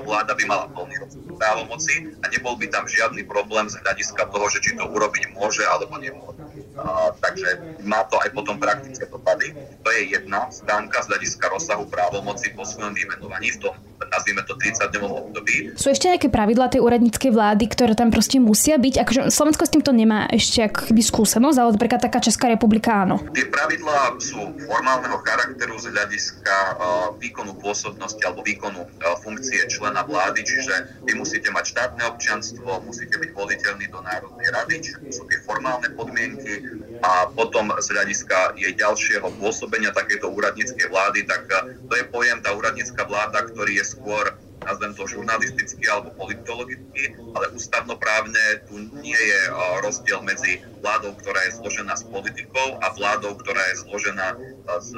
vláda 0.09 0.33
by 0.33 0.43
mala 0.49 0.65
plný 0.73 0.97
právomoci 1.37 2.17
a 2.19 2.25
nebol 2.33 2.57
by 2.57 2.65
tam 2.73 2.89
žiadny 2.89 3.21
problém 3.29 3.69
z 3.69 3.77
hľadiska 3.85 4.25
toho, 4.33 4.45
že 4.49 4.59
či 4.65 4.73
to 4.73 4.89
urobiť 4.89 5.37
môže 5.37 5.61
alebo 5.69 6.01
nemôže. 6.01 6.41
A, 6.81 7.13
takže 7.21 7.77
má 7.85 8.01
to 8.09 8.17
aj 8.17 8.33
potom 8.33 8.57
praktické 8.57 9.05
dopady. 9.05 9.53
To 9.85 9.89
je 9.93 10.17
jedna 10.17 10.49
stránka 10.49 11.05
z 11.05 11.13
hľadiska 11.13 11.45
rozsahu 11.53 11.85
právomoci 11.85 12.49
po 12.57 12.65
svojom 12.65 12.97
vymenovaní 12.97 13.53
v 13.53 13.69
tom 13.69 13.75
nazvime 14.09 14.41
to 14.45 14.57
30-dňovom 14.57 15.11
období. 15.29 15.73
Sú 15.77 15.93
ešte 15.93 16.09
nejaké 16.09 16.27
pravidlá 16.27 16.73
tej 16.73 16.81
úradníckej 16.83 17.31
vlády, 17.31 17.65
ktoré 17.69 17.93
tam 17.93 18.09
proste 18.09 18.41
musia 18.41 18.75
byť? 18.81 19.01
Akože 19.05 19.21
Slovensko 19.29 19.63
s 19.65 19.73
týmto 19.73 19.91
nemá 19.93 20.25
ešte 20.29 20.65
akoby 20.65 21.01
skúsenosť, 21.01 21.57
ale 21.57 21.69
napríklad 21.77 22.01
taká 22.01 22.19
Česká 22.19 22.49
republika 22.49 23.05
áno. 23.05 23.21
Tie 23.31 23.45
pravidlá 23.47 24.17
sú 24.19 24.41
formálneho 24.65 25.17
charakteru 25.23 25.77
z 25.77 25.93
hľadiska 25.93 26.55
uh, 26.55 26.75
výkonu 27.17 27.55
pôsobnosti 27.61 28.19
alebo 28.25 28.41
výkonu 28.41 28.81
uh, 28.83 29.15
funkcie 29.21 29.63
člena 29.69 30.03
vlády, 30.03 30.41
čiže 30.41 31.05
vy 31.05 31.13
musíte 31.15 31.53
mať 31.53 31.65
štátne 31.75 32.03
občianstvo, 32.09 32.81
musíte 32.83 33.15
byť 33.19 33.29
voliteľní 33.35 33.85
do 33.93 33.99
Národnej 34.01 34.49
rady, 34.49 34.75
čiže 34.81 34.97
sú 35.13 35.23
tie 35.29 35.39
formálne 35.45 35.89
podmienky 35.93 36.65
a 37.05 37.29
potom 37.31 37.71
z 37.79 37.87
hľadiska 37.95 38.59
jej 38.59 38.73
ďalšieho 38.75 39.27
pôsobenia 39.39 39.93
takéto 39.95 40.27
úradníckej 40.27 40.87
vlády, 40.89 41.23
tak 41.29 41.45
uh, 41.51 41.69
to 41.87 41.93
je 41.95 42.05
pojem 42.09 42.39
tá 42.41 42.51
úradnícka 42.55 43.03
vláda, 43.05 43.45
ktorý 43.51 43.79
je 43.79 43.85
skôr 43.99 44.25
nazvem 44.59 44.91
to 44.95 45.07
žurnalisticky 45.07 45.87
alebo 45.87 46.11
politologicky, 46.19 47.15
ale 47.35 47.47
ústavnoprávne 47.55 48.67
tu 48.67 48.75
nie 48.99 49.15
je 49.15 49.41
rozdiel 49.81 50.19
medzi 50.21 50.59
vládou, 50.83 51.15
ktorá 51.19 51.39
je 51.47 51.63
zložená 51.63 51.95
z 51.95 52.03
politikov 52.11 52.77
a 52.83 52.91
vládou, 52.93 53.39
ktorá 53.39 53.63
je 53.71 53.75
zložená 53.87 54.35
z 54.83 54.91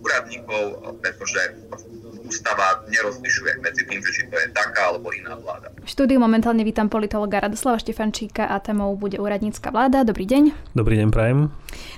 úradníkov, 0.00 0.94
pretože 1.02 1.40
v 1.66 1.97
ústava 2.28 2.84
nerozlišuje 2.84 3.64
medzi 3.64 3.82
tým, 3.88 4.00
že 4.04 4.10
či 4.12 4.22
to 4.28 4.36
je 4.36 4.52
taká 4.52 4.92
alebo 4.92 5.08
iná 5.16 5.32
vláda. 5.40 5.72
V 5.80 5.88
štúdiu 5.88 6.20
momentálne 6.20 6.60
vítam 6.60 6.92
politologa 6.92 7.40
Radoslava 7.40 7.80
Štefančíka 7.80 8.44
a 8.44 8.60
témou 8.60 8.92
bude 9.00 9.16
úradnícka 9.16 9.72
vláda. 9.72 10.04
Dobrý 10.04 10.28
deň. 10.28 10.76
Dobrý 10.76 11.00
deň, 11.00 11.08
prajem. 11.08 11.48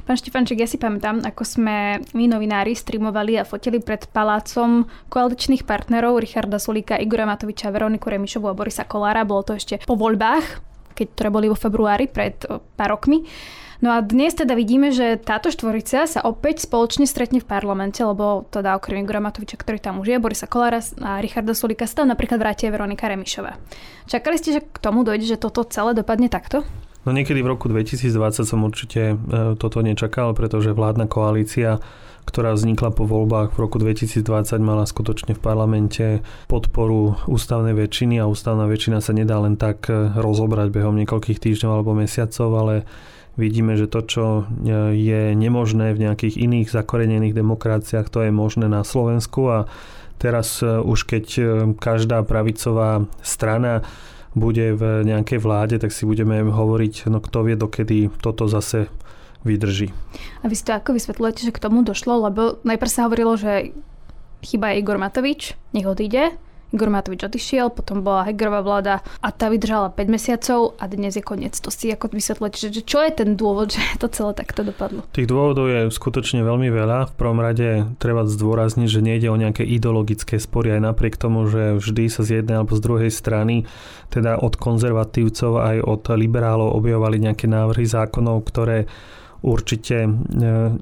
Pán 0.06 0.16
Štefančík, 0.16 0.62
ja 0.62 0.70
si 0.70 0.78
pamätám, 0.78 1.26
ako 1.26 1.42
sme 1.42 1.98
my 2.14 2.24
novinári 2.30 2.78
streamovali 2.78 3.42
a 3.42 3.44
fotili 3.44 3.82
pred 3.82 4.06
palácom 4.14 4.86
koaličných 5.10 5.66
partnerov 5.66 6.22
Richarda 6.22 6.62
Sulíka, 6.62 6.94
Igora 6.94 7.26
Matoviča, 7.26 7.74
Veroniku 7.74 8.14
Remišovu 8.14 8.46
a 8.46 8.54
Borisa 8.54 8.86
Kolára. 8.86 9.26
Bolo 9.26 9.42
to 9.42 9.58
ešte 9.58 9.82
po 9.82 9.98
voľbách, 9.98 10.62
keď 10.94 11.06
ktoré 11.18 11.28
boli 11.34 11.46
vo 11.50 11.58
februári 11.58 12.06
pred 12.06 12.38
pár 12.78 12.94
rokmi. 12.94 13.26
No 13.80 13.96
a 13.96 14.04
dnes 14.04 14.36
teda 14.36 14.52
vidíme, 14.52 14.92
že 14.92 15.16
táto 15.16 15.48
štvorica 15.48 16.04
sa 16.04 16.20
opäť 16.20 16.68
spoločne 16.68 17.08
stretne 17.08 17.40
v 17.40 17.48
parlamente, 17.48 18.04
lebo 18.04 18.44
teda 18.52 18.76
okrem 18.76 19.00
Igora 19.00 19.24
Matoviča, 19.24 19.56
ktorý 19.56 19.80
tam 19.80 20.04
už 20.04 20.12
je, 20.12 20.16
Borisa 20.20 20.44
Kolára 20.44 20.84
a 21.00 21.16
Richarda 21.24 21.56
Sulika 21.56 21.88
sa 21.88 22.04
tam 22.04 22.12
napríklad 22.12 22.36
vrátia 22.36 22.68
Veronika 22.68 23.08
Remišová. 23.08 23.56
Čakali 24.04 24.36
ste, 24.36 24.60
že 24.60 24.60
k 24.60 24.76
tomu 24.84 25.00
dojde, 25.00 25.24
že 25.24 25.40
toto 25.40 25.64
celé 25.64 25.96
dopadne 25.96 26.28
takto? 26.28 26.60
No 27.08 27.16
niekedy 27.16 27.40
v 27.40 27.56
roku 27.56 27.72
2020 27.72 28.44
som 28.44 28.60
určite 28.60 29.16
e, 29.16 29.56
toto 29.56 29.80
nečakal, 29.80 30.36
pretože 30.36 30.76
vládna 30.76 31.08
koalícia 31.08 31.80
ktorá 32.20 32.54
vznikla 32.54 32.94
po 32.94 33.08
voľbách 33.08 33.56
v 33.56 33.58
roku 33.58 33.82
2020, 33.82 34.22
mala 34.62 34.86
skutočne 34.86 35.34
v 35.34 35.40
parlamente 35.40 36.06
podporu 36.46 37.18
ústavnej 37.26 37.74
väčšiny 37.74 38.22
a 38.22 38.28
ústavná 38.30 38.70
väčšina 38.70 39.02
sa 39.02 39.16
nedá 39.16 39.40
len 39.42 39.58
tak 39.58 39.90
e, 39.90 40.14
rozobrať 40.14 40.70
behom 40.70 40.94
niekoľkých 41.00 41.42
týždňov 41.42 41.70
alebo 41.74 41.96
mesiacov, 41.96 42.48
ale 42.54 42.74
Vidíme, 43.38 43.78
že 43.78 43.86
to, 43.86 44.00
čo 44.02 44.24
e, 44.42 44.42
je 44.94 45.32
nemožné 45.38 45.94
v 45.94 46.02
nejakých 46.08 46.34
iných 46.34 46.68
zakorenených 46.68 47.34
demokraciách, 47.36 48.10
to 48.10 48.26
je 48.26 48.32
možné 48.34 48.66
na 48.66 48.82
Slovensku 48.82 49.46
a 49.46 49.58
teraz 50.18 50.60
e, 50.60 50.66
už 50.66 51.06
keď 51.06 51.26
e, 51.38 51.42
každá 51.78 52.26
pravicová 52.26 53.06
strana 53.22 53.86
bude 54.34 54.74
v 54.74 55.06
nejakej 55.06 55.38
vláde, 55.42 55.76
tak 55.82 55.90
si 55.90 56.06
budeme 56.06 56.42
hovoriť, 56.42 57.10
no 57.10 57.18
kto 57.18 57.46
vie, 57.46 57.54
dokedy 57.58 58.10
toto 58.22 58.46
zase 58.46 58.86
vydrží. 59.42 59.90
A 60.42 60.46
vy 60.46 60.54
si 60.54 60.62
to 60.62 60.76
ako 60.76 60.94
vysvetľujete, 60.94 61.50
že 61.50 61.54
k 61.54 61.62
tomu 61.62 61.82
došlo? 61.82 62.30
Lebo 62.30 62.62
najprv 62.62 62.90
sa 62.90 63.08
hovorilo, 63.08 63.34
že 63.34 63.74
chyba 64.44 64.70
je 64.70 64.78
Igor 64.84 64.98
Matovič, 65.00 65.58
nech 65.74 65.88
odíde. 65.88 66.36
Igor 66.70 66.86
Matovič 66.86 67.26
odišiel, 67.26 67.74
potom 67.74 68.06
bola 68.06 68.22
Hegerová 68.22 68.62
vláda 68.62 68.94
a 69.18 69.34
tá 69.34 69.50
vydržala 69.50 69.90
5 69.90 70.06
mesiacov 70.06 70.78
a 70.78 70.86
dnes 70.86 71.18
je 71.18 71.22
koniec. 71.22 71.58
To 71.58 71.66
si 71.66 71.90
ako 71.90 72.14
vysvetľujete, 72.14 72.70
že 72.70 72.82
čo 72.86 73.02
je 73.02 73.10
ten 73.10 73.34
dôvod, 73.34 73.74
že 73.74 73.82
to 73.98 74.06
celé 74.06 74.38
takto 74.38 74.62
dopadlo? 74.62 75.02
Tých 75.10 75.26
dôvodov 75.26 75.66
je 75.66 75.90
skutočne 75.90 76.46
veľmi 76.46 76.70
veľa. 76.70 77.10
V 77.10 77.14
prvom 77.18 77.42
rade 77.42 77.90
treba 77.98 78.22
zdôrazniť, 78.22 78.86
že 78.86 79.02
nejde 79.02 79.26
o 79.26 79.40
nejaké 79.40 79.66
ideologické 79.66 80.38
spory 80.38 80.78
aj 80.78 80.94
napriek 80.94 81.18
tomu, 81.18 81.50
že 81.50 81.74
vždy 81.82 82.06
sa 82.06 82.22
z 82.22 82.38
jednej 82.38 82.62
alebo 82.62 82.78
z 82.78 82.84
druhej 82.86 83.10
strany, 83.10 83.66
teda 84.14 84.38
od 84.38 84.54
konzervatívcov 84.54 85.58
aj 85.58 85.76
od 85.82 86.02
liberálov 86.14 86.78
objavovali 86.78 87.18
nejaké 87.18 87.50
návrhy 87.50 87.82
zákonov, 87.82 88.46
ktoré 88.46 88.86
určite 89.40 90.04
e, 90.04 90.10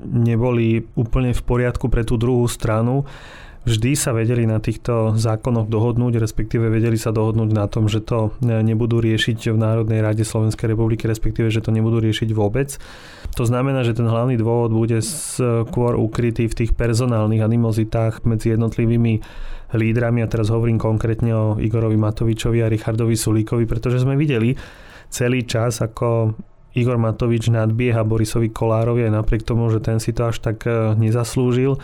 neboli 0.03 0.83
úplne 0.99 1.31
v 1.31 1.43
poriadku 1.47 1.87
pre 1.87 2.03
tú 2.03 2.19
druhú 2.19 2.45
stranu 2.51 3.07
vždy 3.67 3.91
sa 3.99 4.15
vedeli 4.15 4.47
na 4.47 4.63
týchto 4.63 5.19
zákonoch 5.19 5.67
dohodnúť, 5.67 6.21
respektíve 6.23 6.71
vedeli 6.71 6.95
sa 6.95 7.11
dohodnúť 7.11 7.51
na 7.51 7.67
tom, 7.67 7.91
že 7.91 8.05
to 8.05 8.37
e, 8.39 8.61
nebudú 8.63 9.03
riešiť 9.03 9.51
v 9.51 9.59
Národnej 9.59 10.05
rade 10.05 10.23
Slovenskej 10.23 10.77
republiky, 10.77 11.09
respektíve, 11.09 11.51
že 11.51 11.65
to 11.65 11.75
nebudú 11.75 11.99
riešiť 11.99 12.31
vôbec. 12.37 12.79
To 13.35 13.45
znamená, 13.45 13.83
že 13.83 13.99
ten 13.99 14.07
hlavný 14.07 14.39
dôvod 14.39 14.71
bude 14.71 15.03
skôr 15.03 15.99
ukrytý 15.99 16.47
v 16.47 16.59
tých 16.65 16.73
personálnych 16.77 17.43
animozitách 17.43 18.23
medzi 18.29 18.55
jednotlivými 18.55 19.21
lídrami, 19.77 20.25
a 20.25 20.31
teraz 20.31 20.49
hovorím 20.49 20.81
konkrétne 20.81 21.33
o 21.37 21.47
Igorovi 21.61 22.01
Matovičovi 22.01 22.65
a 22.65 22.73
Richardovi 22.73 23.17
Sulíkovi, 23.17 23.69
pretože 23.69 24.01
sme 24.01 24.17
videli 24.17 24.57
celý 25.13 25.45
čas, 25.45 25.85
ako 25.85 26.33
Igor 26.77 26.97
Matovič 27.01 27.49
nadbieha 27.49 28.05
Borisovi 28.05 28.53
Kolárovi 28.53 29.09
aj 29.09 29.13
napriek 29.13 29.43
tomu, 29.45 29.69
že 29.73 29.81
ten 29.81 29.99
si 29.99 30.13
to 30.13 30.29
až 30.29 30.39
tak 30.39 30.65
e, 30.69 30.95
nezaslúžil, 30.95 31.81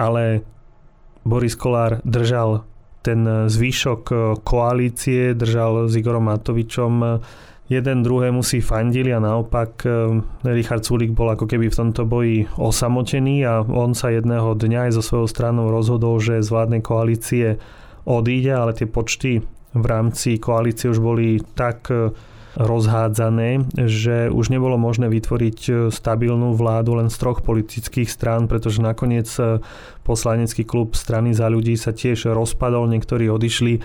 ale 0.00 0.44
Boris 1.26 1.58
Kolár 1.58 1.98
držal 2.06 2.62
ten 3.02 3.26
zvyšok 3.50 4.02
e, 4.08 4.16
koalície, 4.46 5.34
držal 5.34 5.90
s 5.90 5.98
Igorom 5.98 6.30
Matovičom 6.30 7.20
jeden 7.66 8.02
druhému 8.02 8.46
si 8.46 8.62
fandili 8.62 9.10
a 9.10 9.18
naopak 9.18 9.82
Richard 10.46 10.86
Sulik 10.86 11.10
bol 11.10 11.34
ako 11.34 11.50
keby 11.50 11.66
v 11.66 11.78
tomto 11.82 12.06
boji 12.06 12.46
osamotený 12.54 13.42
a 13.42 13.66
on 13.66 13.90
sa 13.90 14.14
jedného 14.14 14.54
dňa 14.54 14.90
aj 14.90 14.92
so 14.98 15.02
svojou 15.02 15.26
stranou 15.26 15.66
rozhodol, 15.74 16.22
že 16.22 16.42
z 16.42 16.48
vládnej 16.50 16.82
koalície 16.82 17.58
odíde, 18.06 18.54
ale 18.54 18.70
tie 18.70 18.86
počty 18.86 19.42
v 19.74 19.84
rámci 19.84 20.38
koalície 20.38 20.94
už 20.94 21.02
boli 21.02 21.42
tak 21.58 21.90
rozhádzané, 22.56 23.68
že 23.76 24.32
už 24.32 24.48
nebolo 24.48 24.80
možné 24.80 25.12
vytvoriť 25.12 25.58
e, 25.68 25.72
stabilnú 25.92 26.56
vládu 26.56 26.96
len 26.96 27.12
z 27.12 27.16
troch 27.20 27.44
politických 27.44 28.08
strán, 28.08 28.48
pretože 28.48 28.80
nakoniec 28.80 29.28
e, 29.36 29.60
poslanecký 30.08 30.64
klub 30.64 30.96
strany 30.96 31.36
za 31.36 31.52
ľudí 31.52 31.76
sa 31.76 31.92
tiež 31.92 32.32
rozpadol, 32.32 32.88
niektorí 32.88 33.28
odišli 33.28 33.84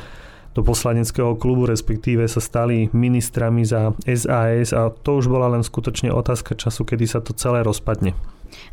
do 0.51 0.63
poslaneckého 0.63 1.36
klubu, 1.40 1.68
respektíve 1.68 2.27
sa 2.27 2.44
stali 2.44 2.92
ministrami 2.92 3.64
za 3.64 3.96
SAS 4.03 4.75
a 4.75 4.92
to 4.92 5.20
už 5.20 5.31
bola 5.31 5.51
len 5.51 5.64
skutočne 5.64 6.12
otázka 6.12 6.60
času, 6.60 6.84
kedy 6.84 7.05
sa 7.07 7.20
to 7.24 7.31
celé 7.31 7.64
rozpadne. 7.64 8.16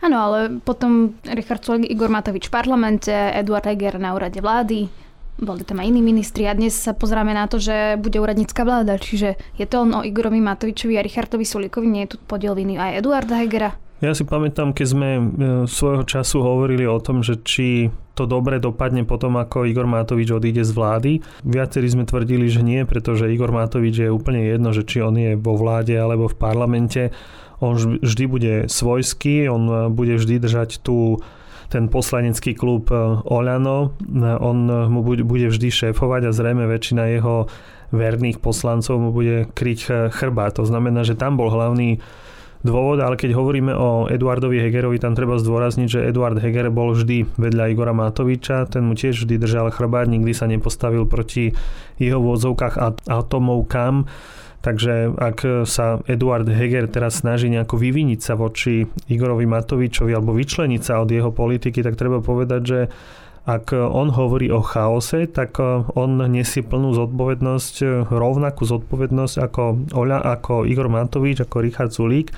Áno, 0.02 0.16
ale 0.18 0.38
potom 0.58 1.14
Richard 1.22 1.62
Sulik, 1.62 1.86
Igor 1.86 2.10
Matovič 2.10 2.50
v 2.50 2.54
parlamente, 2.54 3.14
Eduard 3.14 3.62
Heger 3.62 4.02
na 4.02 4.10
úrade 4.10 4.42
vlády, 4.42 4.90
boli 5.38 5.62
tam 5.62 5.78
aj 5.78 5.86
iní 5.86 6.02
ministri 6.02 6.50
a 6.50 6.52
dnes 6.54 6.74
sa 6.74 6.92
pozráme 6.92 7.30
na 7.30 7.46
to, 7.46 7.62
že 7.62 7.94
bude 8.02 8.18
úradnícka 8.18 8.66
vláda, 8.66 8.98
čiže 8.98 9.38
je 9.54 9.66
to 9.66 9.86
on 9.86 9.90
o 9.94 10.00
Igorovi 10.02 10.42
Matovičovi 10.42 10.98
a 10.98 11.04
Richardovi 11.06 11.46
Sulíkovi, 11.46 11.86
nie 11.86 12.02
je 12.06 12.14
tu 12.14 12.16
podiel 12.26 12.58
viny 12.58 12.74
aj 12.74 12.98
Eduarda 12.98 13.38
Hegera? 13.38 13.70
Ja 13.98 14.14
si 14.14 14.22
pamätám, 14.22 14.70
keď 14.70 14.86
sme 14.86 15.10
e, 15.18 15.22
svojho 15.66 16.06
času 16.06 16.38
hovorili 16.38 16.86
o 16.86 17.02
tom, 17.02 17.26
že 17.26 17.42
či 17.42 17.90
to 18.14 18.30
dobre 18.30 18.62
dopadne 18.62 19.02
potom, 19.02 19.34
ako 19.34 19.66
Igor 19.66 19.90
Matovič 19.90 20.30
odíde 20.30 20.62
z 20.62 20.70
vlády. 20.70 21.12
Viacerí 21.42 21.86
sme 21.90 22.06
tvrdili, 22.06 22.46
že 22.46 22.62
nie, 22.62 22.86
pretože 22.86 23.26
Igor 23.26 23.50
Matovič 23.50 24.06
je 24.06 24.14
úplne 24.14 24.46
jedno, 24.46 24.70
že 24.70 24.86
či 24.86 25.02
on 25.02 25.18
je 25.18 25.34
vo 25.34 25.58
vláde 25.58 25.98
alebo 25.98 26.30
v 26.30 26.38
parlamente. 26.38 27.10
On 27.58 27.74
vždy 27.74 28.24
bude 28.30 28.54
svojský, 28.70 29.50
on 29.50 29.62
e, 29.66 29.74
bude 29.90 30.14
vždy 30.14 30.46
držať 30.46 30.78
tú 30.78 31.18
ten 31.68 31.92
poslanecký 31.92 32.56
klub 32.56 32.88
e, 32.88 32.96
Oľano. 33.28 33.92
E, 34.00 34.24
on 34.40 34.58
e, 34.68 34.74
mu 34.88 35.00
bude 35.04 35.46
vždy 35.48 35.68
šéfovať 35.68 36.28
a 36.28 36.36
zrejme 36.36 36.64
väčšina 36.64 37.12
jeho 37.12 37.48
verných 37.88 38.44
poslancov 38.44 39.00
mu 39.00 39.10
bude 39.16 39.48
kryť 39.56 40.12
chrba. 40.12 40.52
To 40.52 40.68
znamená, 40.68 41.08
že 41.08 41.16
tam 41.16 41.40
bol 41.40 41.48
hlavný 41.48 41.96
dôvod, 42.60 43.00
ale 43.00 43.16
keď 43.16 43.32
hovoríme 43.32 43.72
o 43.72 44.10
Eduardovi 44.10 44.60
Hegerovi, 44.60 45.00
tam 45.00 45.16
treba 45.16 45.40
zdôrazniť, 45.40 45.88
že 45.88 46.04
Eduard 46.04 46.36
Heger 46.36 46.68
bol 46.68 46.92
vždy 46.92 47.24
vedľa 47.38 47.72
Igora 47.72 47.94
Matoviča, 47.96 48.68
ten 48.68 48.84
mu 48.84 48.98
tiež 48.98 49.24
vždy 49.24 49.40
držal 49.40 49.72
chrbát, 49.72 50.10
nikdy 50.10 50.36
sa 50.36 50.50
nepostavil 50.50 51.06
proti 51.08 51.54
jeho 51.96 52.18
vôzovkách 52.20 52.74
a 52.76 52.92
atomovkám. 53.08 54.04
Takže 54.58 55.14
ak 55.14 55.68
sa 55.70 56.02
Eduard 56.10 56.50
Heger 56.50 56.90
teraz 56.90 57.22
snaží 57.22 57.46
nejako 57.46 57.78
vyviniť 57.78 58.20
sa 58.20 58.34
voči 58.34 58.90
Igorovi 59.06 59.46
Matovičovi 59.46 60.10
alebo 60.10 60.34
vyčleniť 60.34 60.82
sa 60.82 60.98
od 60.98 61.14
jeho 61.14 61.30
politiky, 61.30 61.78
tak 61.86 61.94
treba 61.94 62.18
povedať, 62.18 62.62
že 62.66 62.80
ak 63.48 63.72
on 63.72 64.12
hovorí 64.12 64.52
o 64.52 64.60
chaose, 64.60 65.24
tak 65.30 65.56
on 65.96 66.20
nesie 66.28 66.60
plnú 66.60 66.92
zodpovednosť, 66.92 68.04
rovnakú 68.12 68.68
zodpovednosť 68.68 69.34
ako 69.40 69.62
Oľa, 69.96 70.20
ako 70.36 70.68
Igor 70.68 70.92
Matovič, 70.92 71.40
ako 71.46 71.64
Richard 71.64 71.96
Zulík. 71.96 72.34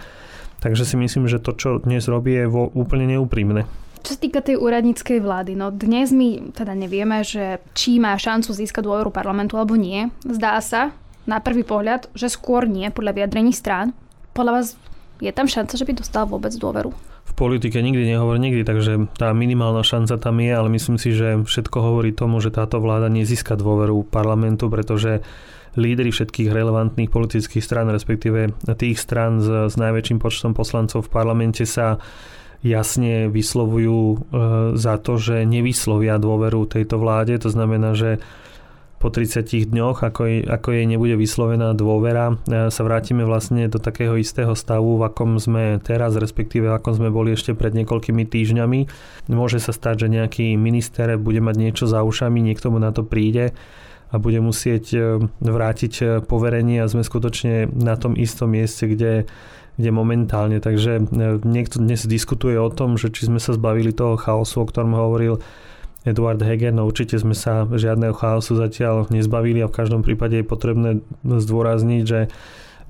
Takže 0.60 0.86
si 0.86 0.94
myslím, 1.00 1.26
že 1.26 1.42
to, 1.42 1.56
čo 1.56 1.82
dnes 1.82 2.06
robí, 2.06 2.36
je 2.36 2.46
úplne 2.52 3.10
neúprimné. 3.10 3.66
Čo 4.06 4.16
sa 4.16 4.20
týka 4.22 4.38
tej 4.44 4.60
úradníckej 4.60 5.18
vlády, 5.18 5.58
no 5.58 5.74
dnes 5.74 6.14
my 6.14 6.54
teda 6.54 6.78
nevieme, 6.78 7.26
že 7.26 7.58
či 7.74 7.98
má 7.98 8.14
šancu 8.14 8.54
získať 8.54 8.86
dôveru 8.86 9.10
parlamentu 9.10 9.58
alebo 9.58 9.74
nie. 9.74 10.12
Zdá 10.22 10.62
sa, 10.62 10.94
na 11.28 11.40
prvý 11.40 11.64
pohľad, 11.66 12.08
že 12.16 12.32
skôr 12.32 12.64
nie, 12.64 12.88
podľa 12.88 13.24
vyjadrení 13.24 13.52
strán. 13.52 13.92
Podľa 14.32 14.52
vás 14.52 14.66
je 15.20 15.32
tam 15.32 15.46
šanca, 15.48 15.76
že 15.76 15.84
by 15.84 15.92
dostal 15.92 16.24
vôbec 16.24 16.52
dôveru? 16.56 16.90
V 17.30 17.32
politike 17.38 17.78
nikdy 17.78 18.10
nehovor 18.10 18.40
nikdy, 18.40 18.66
takže 18.66 19.06
tá 19.14 19.30
minimálna 19.30 19.86
šanca 19.86 20.18
tam 20.18 20.40
je, 20.42 20.50
ale 20.50 20.68
myslím 20.72 20.96
si, 20.98 21.14
že 21.14 21.40
všetko 21.44 21.78
hovorí 21.78 22.10
tomu, 22.10 22.42
že 22.42 22.50
táto 22.50 22.82
vláda 22.82 23.06
nezíska 23.06 23.54
dôveru 23.54 24.02
parlamentu, 24.08 24.66
pretože 24.66 25.22
lídry 25.78 26.10
všetkých 26.10 26.50
relevantných 26.50 27.12
politických 27.12 27.62
strán, 27.62 27.94
respektíve 27.94 28.50
tých 28.74 28.98
strán 28.98 29.38
s, 29.38 29.70
s 29.70 29.74
najväčším 29.78 30.18
počtom 30.18 30.50
poslancov 30.50 31.06
v 31.06 31.12
parlamente 31.14 31.62
sa 31.62 32.02
jasne 32.60 33.30
vyslovujú 33.30 34.00
e, 34.00 34.16
za 34.76 35.00
to, 35.00 35.16
že 35.16 35.48
nevyslovia 35.48 36.20
dôveru 36.20 36.68
tejto 36.68 37.00
vláde. 37.00 37.38
To 37.40 37.48
znamená, 37.48 37.96
že 37.96 38.20
po 39.00 39.08
30 39.08 39.72
dňoch, 39.72 40.04
ako 40.04 40.22
jej, 40.28 40.40
ako 40.44 40.76
jej 40.76 40.84
nebude 40.84 41.16
vyslovená 41.16 41.72
dôvera, 41.72 42.36
e, 42.44 42.68
sa 42.68 42.82
vrátime 42.84 43.24
vlastne 43.24 43.64
do 43.64 43.80
takého 43.80 44.12
istého 44.20 44.52
stavu, 44.52 45.00
v 45.00 45.08
akom 45.08 45.40
sme 45.40 45.80
teraz, 45.80 46.20
respektíve 46.20 46.68
v 46.68 46.76
akom 46.76 46.92
sme 46.92 47.08
boli 47.08 47.32
ešte 47.32 47.56
pred 47.56 47.72
niekoľkými 47.72 48.28
týždňami. 48.28 48.80
Môže 49.32 49.56
sa 49.56 49.72
stať, 49.72 50.04
že 50.04 50.20
nejaký 50.20 50.60
minister 50.60 51.16
bude 51.16 51.40
mať 51.40 51.56
niečo 51.56 51.88
za 51.88 52.04
ušami, 52.04 52.44
niekto 52.44 52.68
mu 52.68 52.76
na 52.76 52.92
to 52.92 53.00
príde 53.00 53.56
a 54.12 54.14
bude 54.20 54.44
musieť 54.44 54.84
e, 54.92 54.98
vrátiť 55.48 55.92
e, 55.98 56.04
poverenie 56.20 56.84
a 56.84 56.90
sme 56.92 57.00
skutočne 57.00 57.72
na 57.72 57.96
tom 57.96 58.12
istom 58.20 58.52
mieste, 58.52 58.84
kde 58.84 59.24
kde 59.80 59.96
momentálne. 59.96 60.60
Takže 60.60 61.08
niekto 61.40 61.80
dnes 61.80 62.04
diskutuje 62.04 62.60
o 62.60 62.68
tom, 62.68 63.00
že 63.00 63.08
či 63.08 63.32
sme 63.32 63.40
sa 63.40 63.56
zbavili 63.56 63.96
toho 63.96 64.20
chaosu, 64.20 64.60
o 64.60 64.68
ktorom 64.68 64.92
hovoril 64.92 65.40
Eduard 66.04 66.40
Heger, 66.40 66.72
no 66.72 66.88
určite 66.88 67.20
sme 67.20 67.36
sa 67.36 67.68
žiadneho 67.68 68.16
chaosu 68.16 68.56
zatiaľ 68.56 69.08
nezbavili 69.12 69.60
a 69.60 69.68
v 69.68 69.76
každom 69.76 70.00
prípade 70.00 70.40
je 70.40 70.46
potrebné 70.48 71.04
zdôrazniť, 71.24 72.02
že 72.08 72.32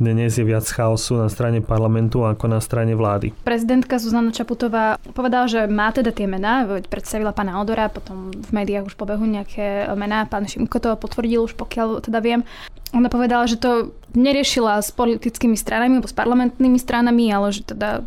dnes 0.01 0.33
je 0.33 0.49
viac 0.49 0.65
chaosu 0.65 1.21
na 1.21 1.29
strane 1.29 1.61
parlamentu 1.61 2.25
ako 2.25 2.49
na 2.49 2.57
strane 2.65 2.97
vlády. 2.97 3.37
Prezidentka 3.45 4.01
Zuzana 4.01 4.33
Čaputová 4.33 4.97
povedala, 5.13 5.45
že 5.45 5.69
má 5.69 5.93
teda 5.93 6.09
tie 6.09 6.25
mená, 6.25 6.65
predstavila 6.89 7.37
pána 7.37 7.61
Odora, 7.61 7.93
potom 7.93 8.33
v 8.33 8.51
médiách 8.55 8.89
už 8.89 8.97
pobehu 8.97 9.29
nejaké 9.29 9.85
mená, 9.93 10.25
pán 10.25 10.49
Šimko 10.49 10.81
to 10.81 10.97
potvrdil 10.97 11.45
už 11.45 11.53
pokiaľ 11.53 12.01
teda 12.01 12.25
viem. 12.25 12.49
Ona 12.97 13.13
povedala, 13.13 13.45
že 13.45 13.61
to 13.61 13.93
neriešila 14.17 14.81
s 14.81 14.89
politickými 14.89 15.55
stranami 15.55 16.01
alebo 16.01 16.09
s 16.09 16.17
parlamentnými 16.17 16.81
stranami, 16.81 17.29
ale 17.29 17.53
že 17.53 17.69
teda 17.69 18.01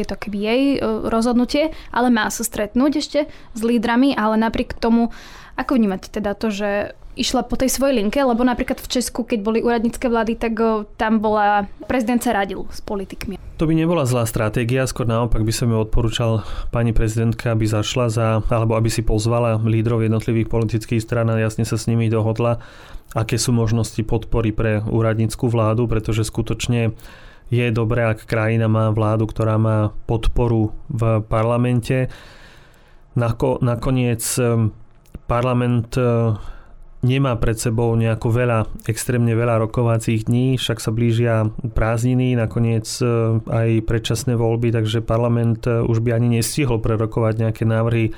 je 0.00 0.08
to 0.08 0.16
keby 0.16 0.38
jej 0.38 0.62
e, 0.76 0.78
rozhodnutie, 1.06 1.74
ale 1.90 2.08
má 2.08 2.30
sa 2.30 2.46
stretnúť 2.46 2.92
ešte 3.02 3.20
s 3.54 3.60
lídrami, 3.60 4.14
ale 4.14 4.38
napriek 4.38 4.78
tomu, 4.78 5.10
ako 5.58 5.74
vnímate 5.74 6.08
teda 6.08 6.38
to, 6.38 6.48
že 6.54 6.70
išla 7.18 7.42
po 7.42 7.58
tej 7.58 7.74
svojej 7.74 7.98
linke, 7.98 8.22
lebo 8.22 8.46
napríklad 8.46 8.78
v 8.78 8.88
Česku, 8.88 9.26
keď 9.26 9.38
boli 9.42 9.58
úradnícke 9.58 10.06
vlády, 10.06 10.38
tak 10.38 10.54
e, 10.62 10.86
tam 10.94 11.18
bola, 11.18 11.66
prezident 11.90 12.22
sa 12.22 12.30
radil 12.30 12.64
s 12.70 12.78
politikmi. 12.78 13.36
To 13.58 13.66
by 13.66 13.74
nebola 13.74 14.06
zlá 14.06 14.22
stratégia, 14.22 14.86
skôr 14.86 15.10
naopak 15.10 15.42
by 15.42 15.50
som 15.50 15.66
ju 15.66 15.82
odporúčal 15.82 16.46
pani 16.70 16.94
prezidentka, 16.94 17.50
aby 17.50 17.66
zašla 17.66 18.06
za, 18.06 18.28
alebo 18.54 18.78
aby 18.78 18.86
si 18.86 19.02
pozvala 19.02 19.58
lídrov 19.58 20.06
jednotlivých 20.06 20.46
politických 20.46 21.02
stran 21.02 21.26
a 21.26 21.42
jasne 21.42 21.66
sa 21.66 21.74
s 21.74 21.90
nimi 21.90 22.06
dohodla, 22.06 22.62
aké 23.18 23.34
sú 23.34 23.50
možnosti 23.50 23.98
podpory 24.06 24.54
pre 24.54 24.86
úradnícku 24.86 25.50
vládu, 25.50 25.90
pretože 25.90 26.22
skutočne 26.22 26.94
je 27.48 27.66
dobré, 27.72 28.04
ak 28.04 28.28
krajina 28.28 28.68
má 28.68 28.92
vládu, 28.92 29.24
ktorá 29.24 29.56
má 29.56 29.92
podporu 30.04 30.76
v 30.92 31.24
parlamente. 31.24 32.12
Nako, 33.16 33.64
nakoniec 33.64 34.20
ehm, 34.36 34.70
parlament 35.24 35.96
ehm, 35.96 36.36
nemá 37.00 37.40
pred 37.40 37.56
sebou 37.56 37.96
nejako 37.96 38.28
veľa, 38.30 38.58
extrémne 38.84 39.32
veľa 39.32 39.64
rokovacích 39.64 40.28
dní, 40.28 40.60
však 40.60 40.78
sa 40.78 40.92
blížia 40.92 41.48
prázdniny, 41.72 42.36
nakoniec 42.36 42.86
ehm, 43.00 43.40
aj 43.48 43.88
predčasné 43.88 44.36
voľby, 44.36 44.68
takže 44.68 45.00
parlament 45.00 45.64
už 45.64 46.04
by 46.04 46.20
ani 46.20 46.38
nestihol 46.38 46.84
prerokovať 46.84 47.48
nejaké 47.48 47.64
návrhy 47.64 48.12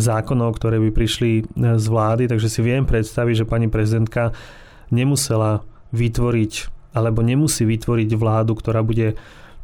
zákonov, 0.00 0.56
ktoré 0.56 0.80
by 0.80 0.90
prišli 0.94 1.30
z 1.58 1.86
vlády, 1.90 2.30
takže 2.30 2.48
si 2.48 2.64
viem 2.64 2.88
predstaviť, 2.88 3.44
že 3.44 3.50
pani 3.50 3.68
prezidentka 3.68 4.32
nemusela 4.88 5.66
vytvoriť 5.90 6.79
alebo 6.94 7.22
nemusí 7.22 7.62
vytvoriť 7.66 8.10
vládu, 8.18 8.58
ktorá 8.58 8.82
bude 8.82 9.14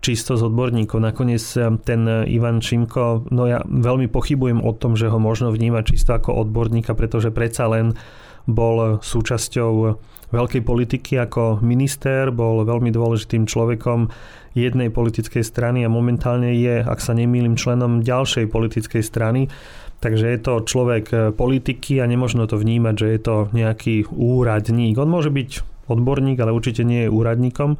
čisto 0.05 0.39
z 0.39 0.47
odborníkov. 0.47 1.03
Nakoniec 1.03 1.43
eh, 1.59 1.73
ten 1.83 2.07
Ivan 2.29 2.63
Šimko, 2.63 3.27
no 3.33 3.43
ja 3.49 3.63
veľmi 3.67 4.07
pochybujem 4.07 4.63
o 4.63 4.73
tom, 4.77 4.95
že 4.95 5.11
ho 5.11 5.19
možno 5.19 5.51
vnímať 5.51 5.97
čisto 5.97 6.15
ako 6.15 6.37
odborníka, 6.47 6.95
pretože 6.95 7.35
predsa 7.35 7.67
len 7.67 7.97
bol 8.47 9.03
súčasťou 9.03 9.73
veľkej 10.31 10.63
politiky 10.63 11.19
ako 11.19 11.59
minister, 11.63 12.31
bol 12.31 12.63
veľmi 12.63 12.95
dôležitým 12.95 13.47
človekom 13.47 14.11
jednej 14.55 14.89
politickej 14.89 15.43
strany 15.43 15.83
a 15.83 15.91
momentálne 15.91 16.55
je, 16.55 16.83
ak 16.83 17.03
sa 17.03 17.13
nemýlim, 17.13 17.59
členom 17.59 18.07
ďalšej 18.07 18.47
politickej 18.49 19.03
strany. 19.03 19.51
Takže 19.97 20.27
je 20.29 20.39
to 20.39 20.55
človek 20.63 21.05
eh, 21.11 21.21
politiky 21.35 21.99
a 21.99 22.07
nemožno 22.07 22.47
to 22.47 22.61
vnímať, 22.61 22.95
že 22.95 23.09
je 23.11 23.21
to 23.21 23.37
nejaký 23.51 24.07
úradník. 24.13 24.95
On 25.03 25.11
môže 25.11 25.35
byť 25.35 25.76
odborník, 25.87 26.39
ale 26.39 26.55
určite 26.55 26.83
nie 26.83 27.07
je 27.07 27.13
úradníkom. 27.13 27.79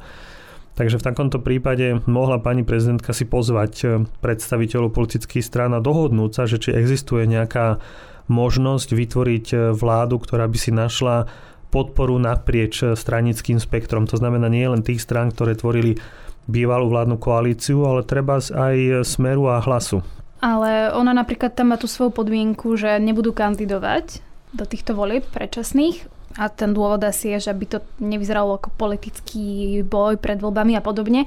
Takže 0.77 1.01
v 1.01 1.07
takomto 1.09 1.41
prípade 1.41 2.05
mohla 2.05 2.37
pani 2.37 2.61
prezidentka 2.61 3.09
si 3.09 3.25
pozvať 3.25 3.73
eh, 3.81 3.89
predstaviteľov 4.21 4.93
politických 4.93 5.41
strán 5.41 5.73
a 5.73 5.81
dohodnúť 5.81 6.31
sa, 6.31 6.43
že 6.45 6.61
či 6.61 6.77
existuje 6.77 7.25
nejaká 7.25 7.81
možnosť 8.29 8.93
vytvoriť 8.93 9.45
eh, 9.51 9.59
vládu, 9.73 10.21
ktorá 10.21 10.45
by 10.45 10.57
si 10.61 10.69
našla 10.69 11.25
podporu 11.73 12.21
naprieč 12.21 12.85
eh, 12.85 12.93
stranickým 12.93 13.57
spektrom. 13.57 14.05
To 14.05 14.21
znamená 14.21 14.53
nie 14.53 14.69
len 14.69 14.85
tých 14.85 15.01
strán, 15.01 15.33
ktoré 15.33 15.57
tvorili 15.57 15.97
bývalú 16.45 16.93
vládnu 16.93 17.17
koalíciu, 17.17 17.81
ale 17.83 18.05
treba 18.05 18.37
aj 18.39 19.03
smeru 19.03 19.49
a 19.51 19.59
hlasu. 19.59 20.05
Ale 20.37 20.93
ona 20.93 21.17
napríklad 21.17 21.57
tam 21.57 21.73
má 21.73 21.81
tú 21.81 21.89
svoju 21.89 22.13
podmienku, 22.13 22.77
že 22.77 23.01
nebudú 23.01 23.33
kandidovať 23.33 24.21
do 24.53 24.63
týchto 24.63 24.93
volieb 24.93 25.25
predčasných 25.33 26.16
a 26.37 26.53
ten 26.53 26.71
dôvod 26.71 27.01
asi 27.01 27.33
je, 27.35 27.49
že 27.49 27.53
by 27.53 27.65
to 27.65 27.77
nevyzeralo 27.97 28.61
ako 28.61 28.69
politický 28.77 29.81
boj 29.81 30.21
pred 30.21 30.37
voľbami 30.37 30.77
a 30.77 30.85
podobne. 30.85 31.25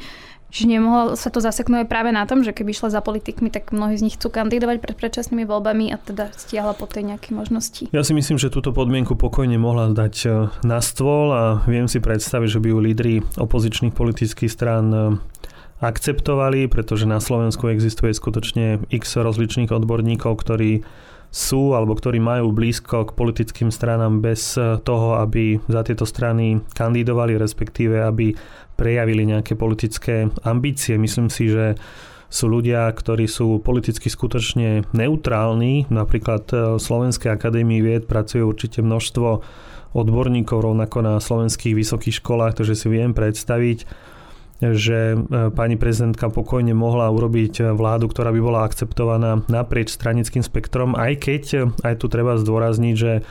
Čiže 0.51 0.66
nemohlo 0.66 1.14
sa 1.14 1.31
to 1.31 1.38
zaseknúť 1.38 1.87
práve 1.87 2.11
na 2.11 2.27
tom, 2.27 2.42
že 2.42 2.51
keby 2.51 2.75
išla 2.75 2.90
za 2.90 3.01
politikmi, 3.07 3.55
tak 3.55 3.70
mnohí 3.70 3.94
z 3.94 4.03
nich 4.03 4.18
chcú 4.18 4.35
kandidovať 4.35 4.83
pred 4.83 4.99
predčasnými 4.99 5.46
voľbami 5.46 5.94
a 5.94 5.96
teda 5.96 6.35
stiahla 6.35 6.75
po 6.75 6.90
tej 6.90 7.14
nejaké 7.14 7.31
možnosti. 7.31 7.87
Ja 7.94 8.03
si 8.03 8.11
myslím, 8.18 8.35
že 8.35 8.51
túto 8.51 8.75
podmienku 8.75 9.14
pokojne 9.14 9.62
mohla 9.62 9.94
dať 9.94 10.14
e, 10.27 10.29
na 10.66 10.83
stôl 10.83 11.31
a 11.31 11.62
viem 11.70 11.87
si 11.87 12.03
predstaviť, 12.03 12.59
že 12.59 12.62
by 12.66 12.66
ju 12.66 12.79
lídry 12.83 13.14
opozičných 13.38 13.94
politických 13.94 14.51
strán 14.51 14.87
e, 14.90 14.99
akceptovali, 15.79 16.66
pretože 16.66 17.07
na 17.07 17.23
Slovensku 17.23 17.70
existuje 17.70 18.11
skutočne 18.11 18.90
x 18.90 19.23
rozličných 19.23 19.70
odborníkov, 19.70 20.35
ktorí 20.35 20.83
sú 21.31 21.79
alebo 21.79 21.95
ktorí 21.95 22.19
majú 22.19 22.51
blízko 22.51 23.07
k 23.07 23.14
politickým 23.14 23.71
stranám 23.71 24.19
bez 24.19 24.59
eh, 24.59 24.77
toho, 24.83 25.23
aby 25.23 25.62
za 25.71 25.87
tieto 25.87 26.03
strany 26.03 26.59
kandidovali, 26.75 27.38
respektíve 27.38 28.03
aby 28.03 28.35
prejavili 28.75 29.31
nejaké 29.31 29.55
politické 29.55 30.27
ambície. 30.43 30.99
Myslím 30.99 31.31
si, 31.31 31.47
že 31.47 31.79
sú 32.31 32.47
ľudia, 32.47 32.87
ktorí 32.90 33.27
sú 33.27 33.59
politicky 33.59 34.07
skutočne 34.07 34.87
neutrálni. 34.90 35.87
Napríklad 35.87 36.45
eh, 36.51 36.59
v 36.77 36.83
Slovenskej 36.83 37.31
akadémii 37.31 37.79
vied 37.79 38.05
pracuje 38.11 38.43
určite 38.43 38.83
množstvo 38.83 39.29
odborníkov 39.90 40.66
rovnako 40.66 40.99
na 41.03 41.14
slovenských 41.19 41.75
vysokých 41.75 42.23
školách, 42.23 42.62
takže 42.62 42.79
si 42.79 42.87
viem 42.87 43.11
predstaviť, 43.11 43.87
že 44.61 45.16
e, 45.16 45.18
pani 45.57 45.81
prezidentka 45.81 46.29
pokojne 46.29 46.77
mohla 46.77 47.09
urobiť 47.09 47.55
e, 47.61 47.62
vládu, 47.73 48.12
ktorá 48.12 48.29
by 48.29 48.40
bola 48.44 48.68
akceptovaná 48.68 49.40
naprieč 49.49 49.96
stranickým 49.96 50.44
spektrom, 50.44 50.92
aj 50.92 51.12
keď 51.16 51.42
e, 51.49 51.59
aj 51.81 51.94
tu 51.96 52.07
treba 52.12 52.37
zdôrazniť, 52.37 52.96
že 52.96 53.25